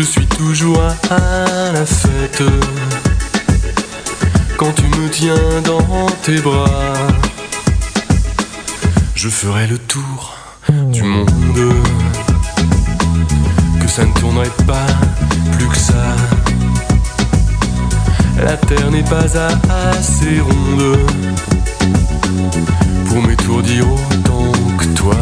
[0.01, 0.81] Je suis toujours
[1.11, 2.43] à la fête.
[4.57, 6.95] Quand tu me tiens dans tes bras,
[9.15, 10.39] je ferai le tour
[10.71, 11.75] du monde.
[13.79, 14.87] Que ça ne tournerait pas
[15.53, 16.17] plus que ça.
[18.43, 20.99] La terre n'est pas assez ronde
[23.07, 25.17] pour m'étourdir autant que toi.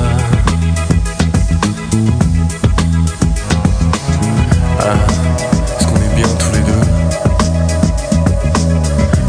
[4.80, 4.94] Ah,
[5.76, 6.80] est-ce qu'on est bien tous les deux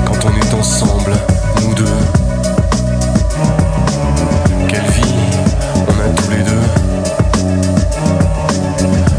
[0.06, 1.14] Quand on est ensemble,
[1.62, 1.86] nous deux.
[4.68, 5.16] Quelle vie
[5.76, 6.68] on a tous les deux.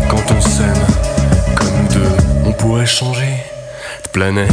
[0.08, 0.86] Quand on s'aime
[1.56, 3.42] comme nous deux, on pourrait changer
[4.04, 4.52] de planète.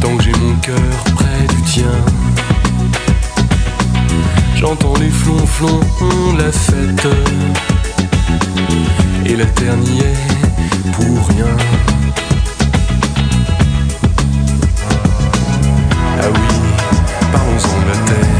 [0.00, 0.76] Tant que j'ai mon cœur
[1.16, 1.92] près du tien.
[4.54, 5.80] J'entends les flonflons
[6.34, 7.75] de la fête
[9.28, 10.14] Et la terre n'y est
[10.92, 11.46] pour rien.
[16.20, 16.48] Ah oui,
[17.32, 18.35] parlons-en de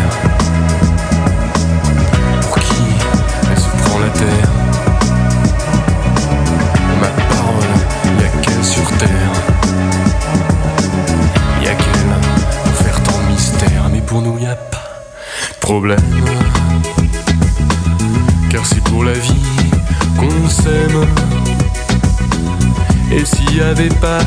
[23.78, 24.18] avait pas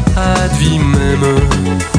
[0.59, 1.98] vie même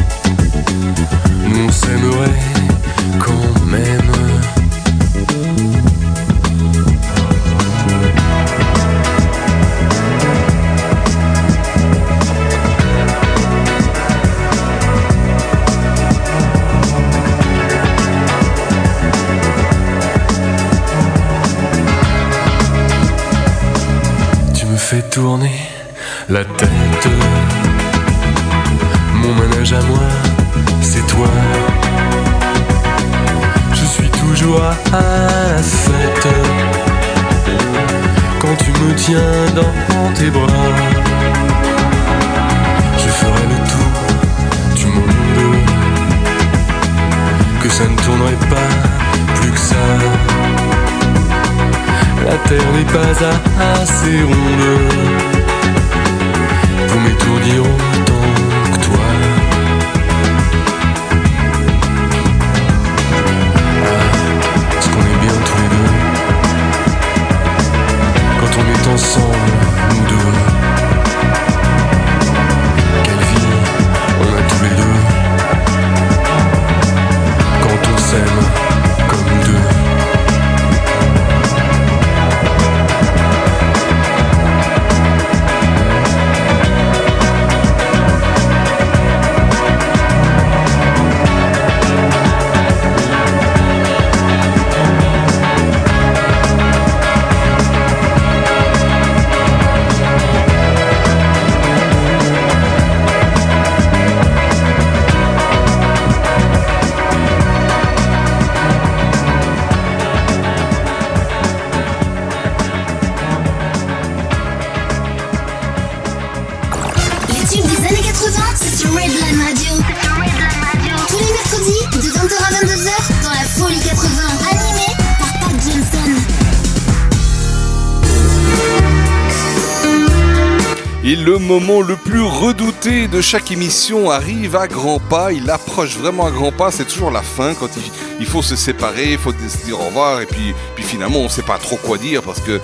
[131.03, 135.33] Et le moment le plus redouté de chaque émission arrive à grands pas.
[135.33, 136.71] Il approche vraiment à grands pas.
[136.71, 137.71] C'est toujours la fin quand
[138.19, 140.21] il, faut se séparer, il faut se dire au revoir.
[140.21, 142.61] Et puis, puis finalement, on ne sait pas trop quoi dire parce que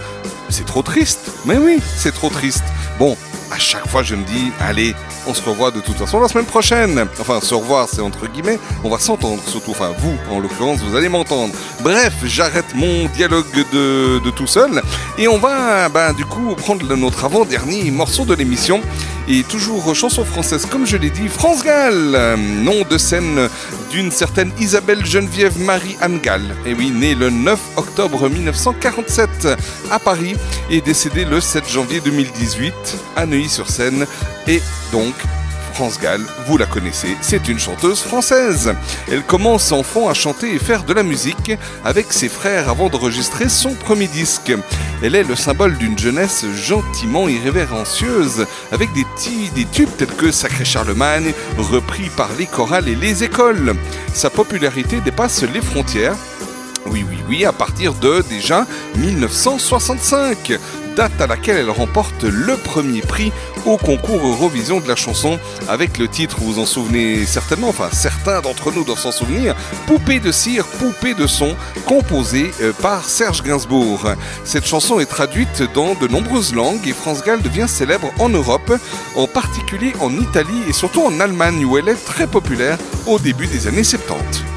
[0.50, 1.30] c'est trop triste.
[1.46, 2.64] Mais oui, c'est trop triste.
[2.98, 3.16] Bon,
[3.50, 4.94] à chaque fois, je me dis, allez,
[5.26, 7.06] on se revoit de toute façon la semaine prochaine.
[7.20, 8.58] Enfin, se revoir, c'est entre guillemets.
[8.84, 9.72] On va s'entendre surtout.
[9.72, 11.54] Enfin, vous, en l'occurrence, vous allez m'entendre.
[11.80, 14.82] Bref, j'arrête mon dialogue de, tout seul.
[15.18, 18.80] Et on va, ben, du coup, prendre notre avant-dernier morceau de l'émission.
[19.28, 22.16] Et toujours chanson française, comme je l'ai dit, France Gall.
[22.36, 23.48] Nom de scène
[23.90, 26.42] d'une certaine Isabelle Geneviève Marie-Anne Gall.
[26.64, 29.48] Et oui, née le 9 octobre 1947
[29.90, 30.36] à Paris
[30.70, 32.72] et décédée le 7 janvier 2018
[33.16, 34.06] à Neuilly-sur-Seine.
[34.46, 35.14] Et donc,
[35.76, 38.72] France Gall, vous la connaissez, c'est une chanteuse française.
[39.12, 41.52] Elle commence enfant à chanter et faire de la musique
[41.84, 44.54] avec ses frères avant d'enregistrer son premier disque.
[45.02, 49.04] Elle est le symbole d'une jeunesse gentiment irrévérencieuse, avec des,
[49.54, 53.74] des tubes tels que Sacré Charlemagne, repris par les chorales et les écoles.
[54.14, 56.16] Sa popularité dépasse les frontières
[56.88, 58.64] oui, oui, oui, à partir de déjà
[58.96, 60.58] 1965,
[60.96, 63.30] date à laquelle elle remporte le premier prix
[63.66, 68.40] au concours Eurovision de la chanson avec le titre, vous en souvenez certainement, enfin certains
[68.40, 69.54] d'entre nous doivent s'en souvenir,
[69.86, 74.08] Poupée de cire, poupée de son, composée euh, par Serge Gainsbourg.
[74.44, 78.72] Cette chanson est traduite dans de nombreuses langues et France Gall devient célèbre en Europe,
[79.14, 83.46] en particulier en Italie et surtout en Allemagne où elle est très populaire au début
[83.46, 84.55] des années 70.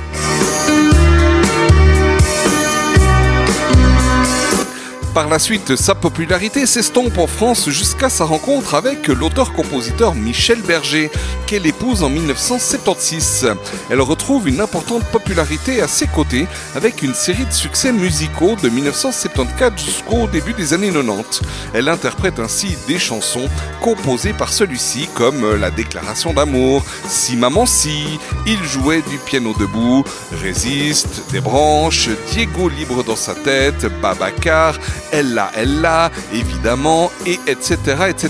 [5.14, 11.10] Par la suite, sa popularité s'estompe en France jusqu'à sa rencontre avec l'auteur-compositeur Michel Berger,
[11.48, 13.56] qu'elle épouse en 1976.
[13.90, 18.70] Elle retrouve une importante popularité à ses côtés avec une série de succès musicaux de
[18.70, 21.42] 1974 jusqu'au début des années 90.
[21.74, 23.50] Elle interprète ainsi des chansons
[23.82, 30.04] composées par celui-ci comme La déclaration d'amour, Si maman si, Il jouait du piano debout,
[30.44, 34.78] Résiste, Des branches, Diego libre dans sa tête, Babacar,
[35.12, 37.78] Ella Ella, évidemment, et etc.
[38.10, 38.30] etc.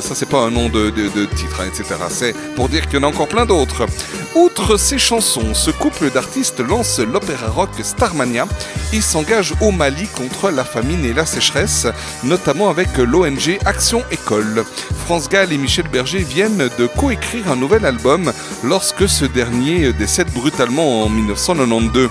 [0.00, 1.94] Ça c'est pas un nom de, de- titre, hein, etc.
[2.10, 3.86] C'est pour dire qu'il y en a encore plein d'autres.
[4.34, 8.46] Outre ces chansons, ce couple d'artistes lance l'opéra rock Starmania
[8.92, 11.86] et s'engage au Mali contre la famine et la sécheresse,
[12.24, 14.64] notamment avec l'ONG Action École.
[15.06, 20.30] France Gall et Michel Berger viennent de coécrire un nouvel album lorsque ce dernier décède
[20.32, 22.08] brutalement en 1992.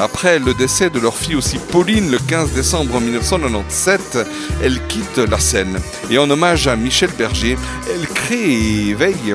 [0.00, 4.18] Après le décès de leur fille aussi Pauline le 15 décembre 1997,
[4.62, 5.78] elle quitte la scène.
[6.10, 7.56] Et en hommage à Michel Berger,
[7.92, 9.34] elle crée et veille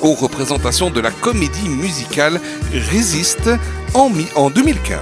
[0.00, 2.40] aux représentations de la comédie musicale
[2.72, 3.50] Résiste
[3.94, 4.98] en, en 2015.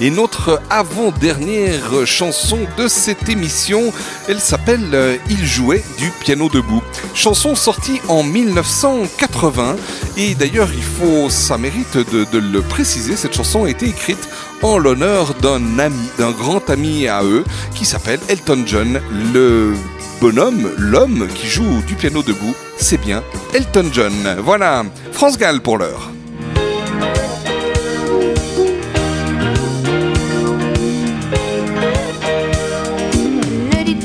[0.00, 3.92] Et notre avant-dernière chanson de cette émission,
[4.28, 6.82] elle s'appelle euh, Il jouait du piano debout.
[7.14, 9.76] Chanson sortie en 1980.
[10.16, 14.28] Et d'ailleurs, il faut, ça mérite de, le préciser, cette chanson a été écrite
[14.62, 19.00] en l'honneur d'un ami, d'un grand ami à eux, qui s'appelle Elton John.
[19.34, 19.74] Le
[20.20, 23.22] bonhomme, l'homme qui joue du piano debout, c'est bien
[23.52, 24.14] Elton John.
[24.42, 26.10] Voilà, France Gall pour l'heure.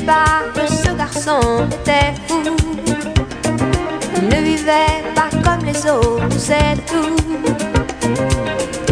[0.06, 2.40] Pas que ce garçon était fou.
[4.16, 7.16] Il ne vivait pas comme les autres, c'est tout.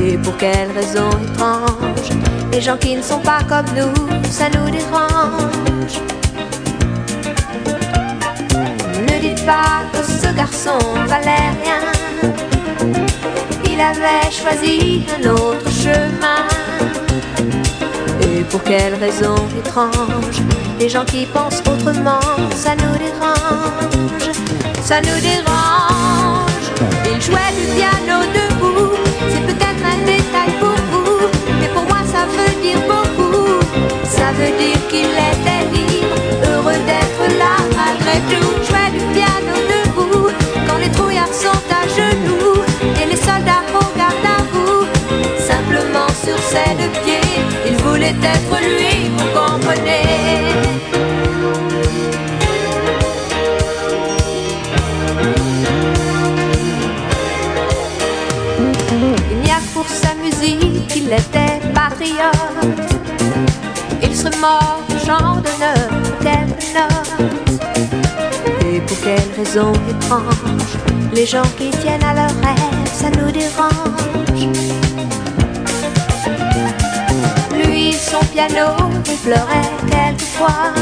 [0.03, 2.09] Et pour quelle raison étrange
[2.51, 3.95] Les gens qui ne sont pas comme nous,
[4.29, 6.01] ça nous dérange.
[9.09, 12.73] Ne dites pas que ce garçon valait rien.
[13.71, 16.43] Il avait choisi un autre chemin.
[18.21, 20.43] Et pour quelle raison étrange
[20.79, 22.21] Les gens qui pensent autrement,
[22.55, 24.37] ça nous dérange,
[24.83, 26.67] ça nous dérange.
[27.07, 28.93] Il jouait du piano debout,
[29.31, 31.29] c'est peut-être un détail pour vous,
[31.61, 33.61] mais pour moi ça veut dire beaucoup.
[34.05, 36.17] Ça veut dire qu'il était libre,
[36.51, 38.51] heureux d'être là malgré tout.
[38.67, 40.29] Jouait du piano debout,
[40.67, 42.63] quand les trouillards sont à genoux
[43.01, 44.87] et les soldats regardent à vous.
[45.39, 49.11] Simplement sur ses deux pieds, il voulait être lui,
[59.31, 62.35] Il n'y a pour sa musique qu'il était patriote.
[64.03, 64.85] Il serait mort
[65.43, 65.89] d'honneur,
[66.21, 67.31] quelques notes.
[68.67, 70.79] Et pour quelle raison étrange
[71.15, 74.84] Les gens qui tiennent à leur rêve, ça nous dérange.
[78.15, 78.69] Son piano,
[79.07, 80.73] il pleurait quelquefois.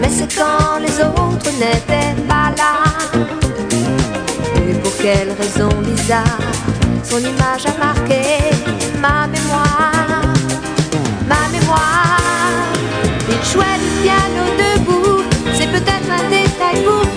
[0.00, 2.74] Mais c'est quand les autres n'étaient pas là.
[4.56, 6.40] Et pour quelle raison bizarre
[7.04, 8.22] Son image a marqué
[9.04, 10.22] ma mémoire?
[11.32, 12.18] Ma mémoire
[13.28, 15.22] Il jouait du piano debout
[15.56, 17.09] C'est peut-être un détail pour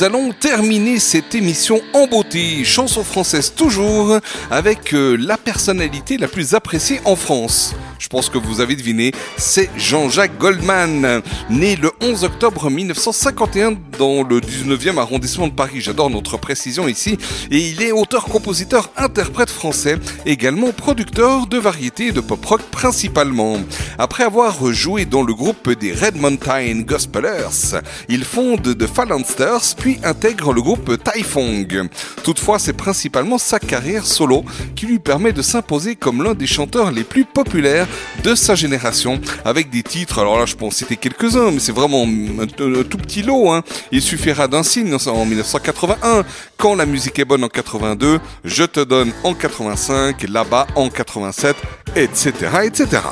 [0.00, 4.18] nous allons terminer cette émission en beauté, chanson française toujours,
[4.50, 7.74] avec euh, la personnalité la plus appréciée en France.
[7.98, 11.20] Je pense que vous avez deviné, c'est Jean-Jacques Goldman,
[11.50, 15.82] né le 11 octobre 1951 dans le 19e arrondissement de Paris.
[15.82, 17.18] J'adore notre précision ici.
[17.50, 23.58] Et il est auteur, compositeur, interprète français, également producteur de variétés de pop rock principalement.
[24.02, 29.98] Après avoir joué dans le groupe des Red Mountain Gospelers, il fonde The Phalansters puis
[30.02, 31.86] intègre le groupe Taifong.
[32.24, 34.42] Toutefois, c'est principalement sa carrière solo
[34.74, 37.86] qui lui permet de s'imposer comme l'un des chanteurs les plus populaires
[38.24, 41.70] de sa génération, avec des titres, alors là je peux en citer quelques-uns, mais c'est
[41.70, 43.50] vraiment un tout petit lot.
[43.50, 43.62] Hein.
[43.92, 46.24] Il suffira d'un signe en 1981,
[46.56, 51.54] Quand la musique est bonne en 82, Je te donne en 85, Là-bas en 87,
[51.96, 52.32] etc.
[52.64, 53.02] etc.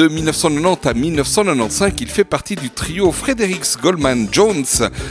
[0.00, 4.64] De 1990 à 1995, il fait partie du trio Fredericks Goldman Jones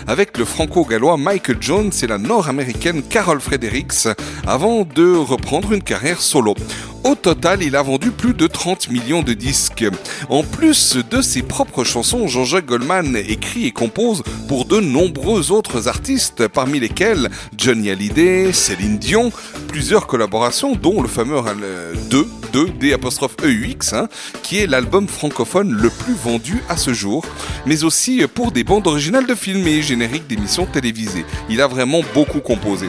[0.08, 4.08] avec le franco-gallois Michael Jones et la nord-américaine Carol Fredericks
[4.48, 6.56] avant de reprendre une carrière solo.
[7.03, 9.85] Au total, il a vendu plus de 30 millions de disques.
[10.27, 15.88] En plus de ses propres chansons, Jean-Jacques Goldman écrit et compose pour de nombreux autres
[15.88, 19.32] artistes, parmi lesquels Johnny Hallyday, Céline Dion,
[19.68, 24.08] plusieurs collaborations, dont le fameux euh, 2, 2, D apostrophe EUX, hein,
[24.44, 27.26] qui est l'album francophone le plus vendu à ce jour,
[27.66, 31.26] mais aussi pour des bandes originales de films et génériques d'émissions télévisées.
[31.50, 32.88] Il a vraiment beaucoup composé.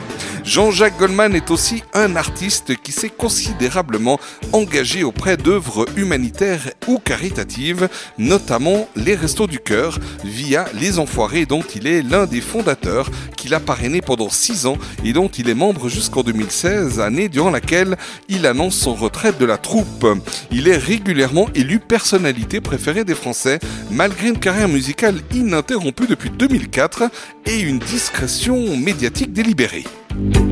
[0.51, 4.19] Jean-Jacques Goldman est aussi un artiste qui s'est considérablement
[4.53, 7.89] engagé auprès d'œuvres humanitaires ou caritatives,
[8.19, 13.55] notamment les Restos du Cœur, via Les Enfoirés, dont il est l'un des fondateurs, qu'il
[13.55, 17.97] a parrainé pendant 6 ans et dont il est membre jusqu'en 2016, année durant laquelle
[18.29, 20.05] il annonce son retraite de la troupe.
[20.51, 27.05] Il est régulièrement élu personnalité préférée des Français, malgré une carrière musicale ininterrompue depuis 2004
[27.47, 29.85] et une discrétion médiatique délibérée.
[30.11, 30.50] thank you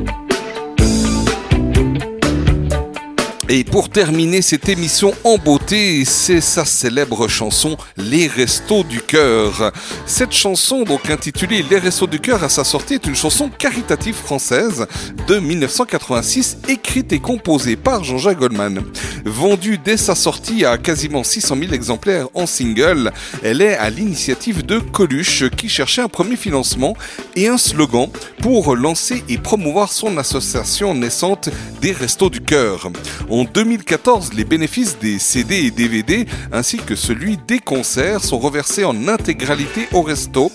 [3.51, 9.73] Et pour terminer cette émission en beauté, c'est sa célèbre chanson Les Restos du Cœur.
[10.05, 14.17] Cette chanson, donc intitulée Les Restos du Cœur à sa sortie, est une chanson caritative
[14.17, 14.87] française
[15.27, 18.83] de 1986, écrite et composée par Jean-Jacques Goldman.
[19.25, 23.13] Vendue dès sa sortie à quasiment 600 000 exemplaires en single,
[23.43, 26.95] elle est à l'initiative de Coluche qui cherchait un premier financement
[27.35, 28.11] et un slogan
[28.43, 31.49] pour lancer et promouvoir son association naissante
[31.81, 32.91] des Restos du Cœur.
[33.39, 38.85] En 2014, les bénéfices des CD et DVD ainsi que celui des concerts sont reversés
[38.85, 40.51] en intégralité au resto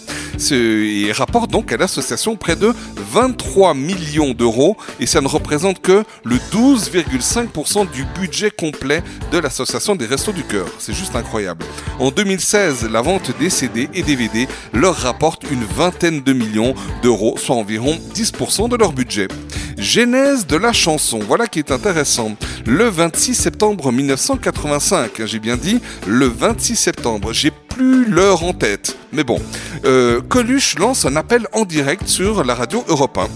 [0.51, 2.73] et rapportent donc à l'association près de
[3.13, 9.95] 23 millions d'euros et ça ne représente que le 12,5% du budget complet de l'association
[9.95, 10.67] des Restos du Cœur.
[10.77, 11.63] C'est juste incroyable.
[11.99, 17.35] En 2016, la vente des CD et DVD leur rapporte une vingtaine de millions d'euros,
[17.37, 19.29] soit environ 10% de leur budget.
[19.77, 22.35] Genèse de la chanson, voilà qui est intéressant.
[22.65, 28.53] Le 26 septembre 1985, hein, j'ai bien dit le 26 septembre, j'ai plus l'heure en
[28.53, 28.97] tête.
[29.11, 29.41] Mais bon,
[29.83, 33.27] euh, Coluche lance un appel en direct sur la radio Europe 1.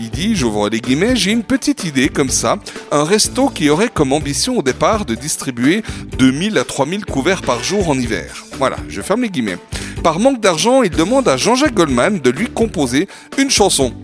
[0.00, 2.58] Il dit, j'ouvre les guillemets, j'ai une petite idée comme ça,
[2.90, 5.84] un resto qui aurait comme ambition au départ de distribuer
[6.18, 8.44] 2000 à 3000 couverts par jour en hiver.
[8.58, 9.58] Voilà, je ferme les guillemets.
[10.02, 13.06] Par manque d'argent, il demande à Jean-Jacques Goldman de lui composer
[13.38, 13.94] une chanson.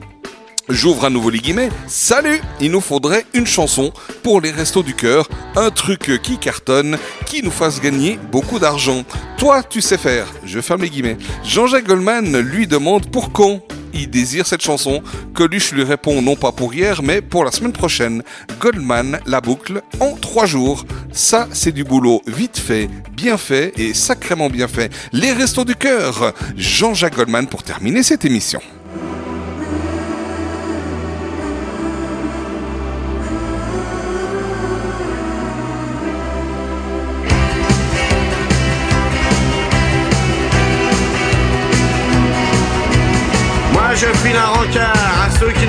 [0.68, 1.70] J'ouvre à nouveau les guillemets.
[1.86, 3.90] Salut Il nous faudrait une chanson
[4.22, 9.02] pour les restos du cœur, un truc qui cartonne, qui nous fasse gagner beaucoup d'argent.
[9.38, 10.26] Toi, tu sais faire.
[10.44, 11.16] Je ferme les guillemets.
[11.42, 13.62] Jean-Jacques Goldman lui demande pour quand
[13.94, 15.02] il désire cette chanson.
[15.32, 18.22] Coluche lui répond non pas pour hier, mais pour la semaine prochaine.
[18.60, 20.84] Goldman la boucle en trois jours.
[21.12, 24.92] Ça, c'est du boulot vite fait, bien fait et sacrément bien fait.
[25.12, 26.34] Les restos du cœur.
[26.56, 28.60] Jean-Jacques Goldman pour terminer cette émission.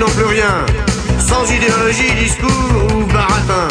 [0.00, 0.64] N'ont plus rien,
[1.18, 3.68] sans idéologie, discours ou baratin.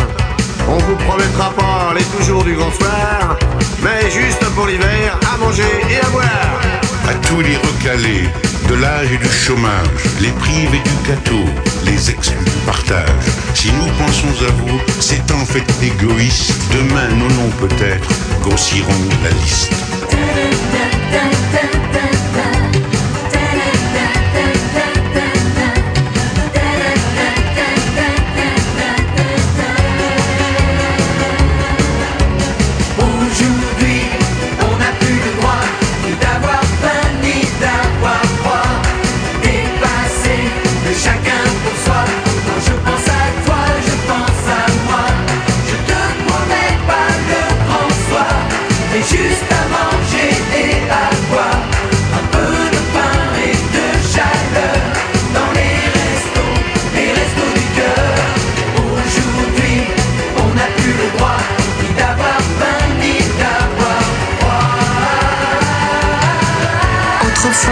[0.67, 3.37] On vous promettra pas les toujours du grand soir,
[3.81, 6.61] mais juste pour l'hiver, à manger et à boire.
[7.07, 8.29] À tous les recalés,
[8.69, 11.45] de l'âge et du chômage, les privés du gâteau,
[11.83, 13.25] les exclus du partage.
[13.55, 16.53] Si nous pensons à vous, c'est en fait égoïste.
[16.71, 18.07] Demain, nos noms peut-être
[18.43, 19.73] grossiront la liste.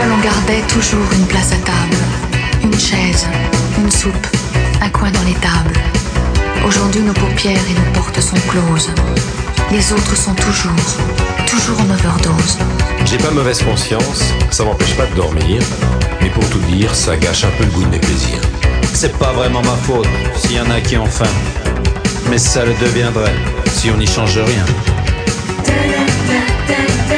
[0.06, 1.98] L'on gardait toujours une place à table,
[2.64, 3.26] une chaise,
[3.78, 4.28] une soupe,
[4.82, 5.80] un coin dans les tables.
[6.66, 8.92] Aujourd'hui, nos paupières et nos portes sont closes.
[9.72, 10.72] Les autres sont toujours,
[11.48, 12.58] toujours en overdose.
[13.06, 15.62] J'ai pas mauvaise conscience, ça m'empêche pas de dormir,
[16.22, 18.42] mais pour tout dire, ça gâche un peu le goût de mes plaisirs.
[18.94, 21.26] C'est pas vraiment ma faute s'il y en a qui ont faim.
[22.30, 23.36] Mais ça le deviendrait
[23.72, 24.66] si on n'y change rien.
[25.66, 27.17] Aujourd'hui,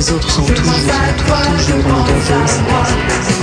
[0.00, 2.62] Les autres sont toujours, toujours en overdose.
[3.18, 3.39] Je te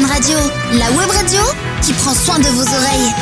[0.00, 0.38] Radio,
[0.72, 1.40] la web radio
[1.82, 3.12] qui prend soin de vos oreilles.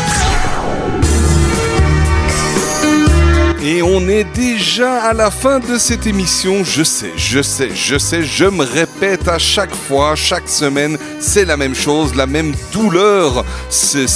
[3.61, 6.63] Et on est déjà à la fin de cette émission.
[6.63, 11.45] Je sais, je sais, je sais, je me répète à chaque fois, chaque semaine, c'est
[11.45, 13.45] la même chose, la même douleur.
[13.69, 14.07] C'est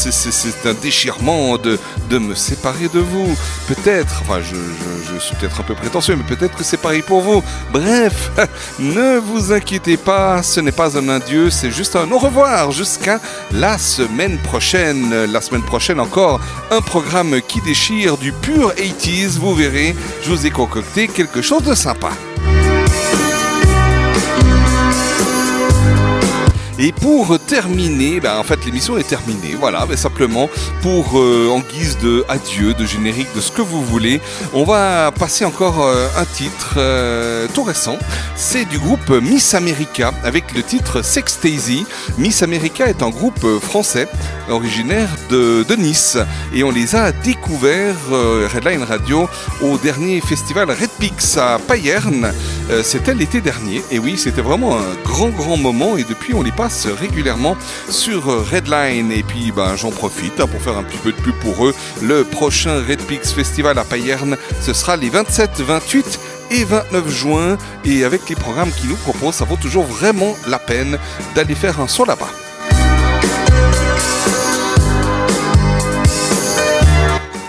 [0.64, 1.78] un déchirement de,
[2.10, 3.36] de me séparer de vous.
[3.68, 7.42] Peut-être, enfin, je suis peut-être un peu prétentieux, mais peut-être que c'est pareil pour vous.
[7.72, 8.30] Bref,
[8.78, 13.20] ne vous inquiétez pas, ce n'est pas un adieu, c'est juste un au revoir jusqu'à
[13.52, 15.24] la semaine prochaine.
[15.26, 19.38] La semaine prochaine encore, un programme qui déchire du pur 80s.
[19.38, 22.10] Vous verrez, je vous ai concocté quelque chose de sympa.
[26.86, 30.50] Et pour terminer, ben, en fait l'émission est terminée, voilà, mais simplement
[30.82, 34.20] pour euh, en guise de adieu, de générique, de ce que vous voulez,
[34.52, 37.96] on va passer encore euh, un titre euh, tout récent.
[38.36, 41.86] C'est du groupe Miss America avec le titre Sextasy.
[42.18, 44.06] Miss America est un groupe français
[44.50, 46.18] originaire de, de Nice
[46.54, 49.26] et on les a découverts Redline Radio
[49.62, 52.30] au dernier festival Red Pix à Payerne.
[52.82, 56.52] C'était l'été dernier et oui, c'était vraiment un grand grand moment et depuis on les
[56.52, 57.56] passe régulièrement
[57.88, 61.16] sur euh, Redline et puis ben j'en profite hein, pour faire un petit peu de
[61.16, 61.74] pub pour eux.
[62.02, 66.20] Le prochain Red Pix Festival à Payerne, ce sera les 27, 28
[66.50, 70.58] et 29 juin et avec les programmes qu'ils nous proposent, ça vaut toujours vraiment la
[70.58, 70.98] peine
[71.34, 72.43] d'aller faire un saut là-bas.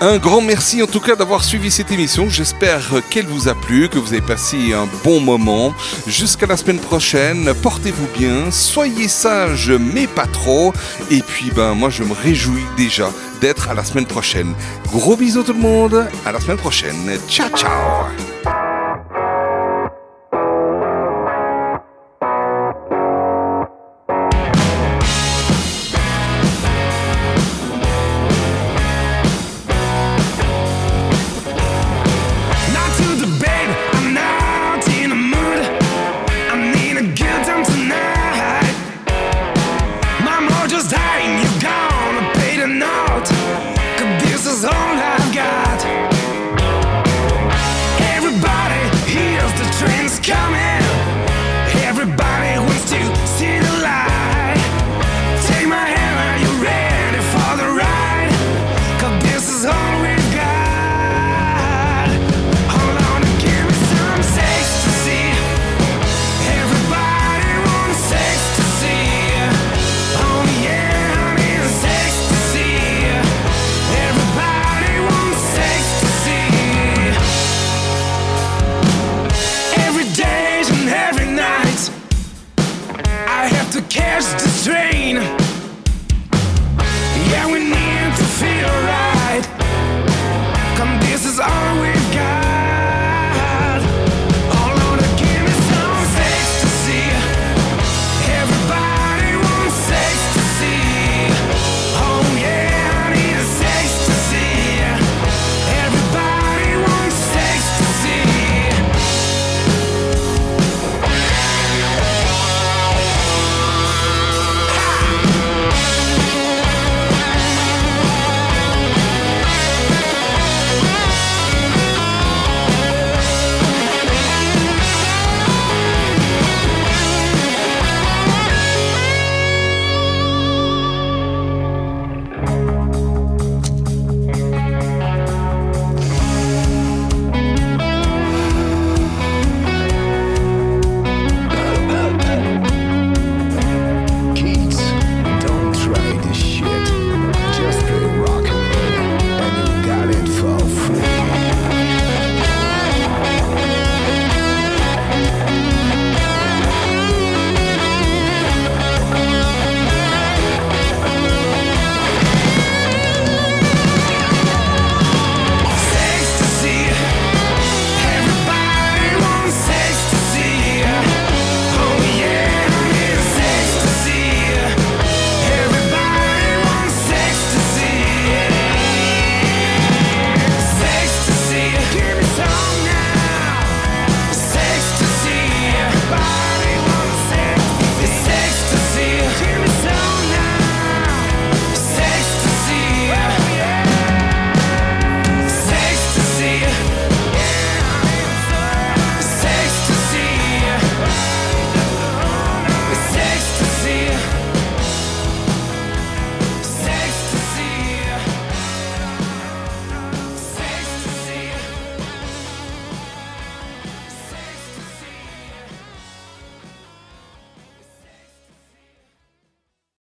[0.02, 2.30] Un grand merci en tout cas d'avoir suivi cette émission.
[2.30, 5.74] J'espère qu'elle vous a plu, que vous avez passé un bon moment.
[6.06, 10.74] Jusqu'à la semaine prochaine, portez-vous bien, soyez sages mais pas trop.
[11.10, 13.10] Et puis ben moi je me réjouis déjà
[13.40, 14.54] d'être à la semaine prochaine.
[14.92, 17.18] Gros bisous tout le monde, à la semaine prochaine.
[17.28, 18.55] Ciao ciao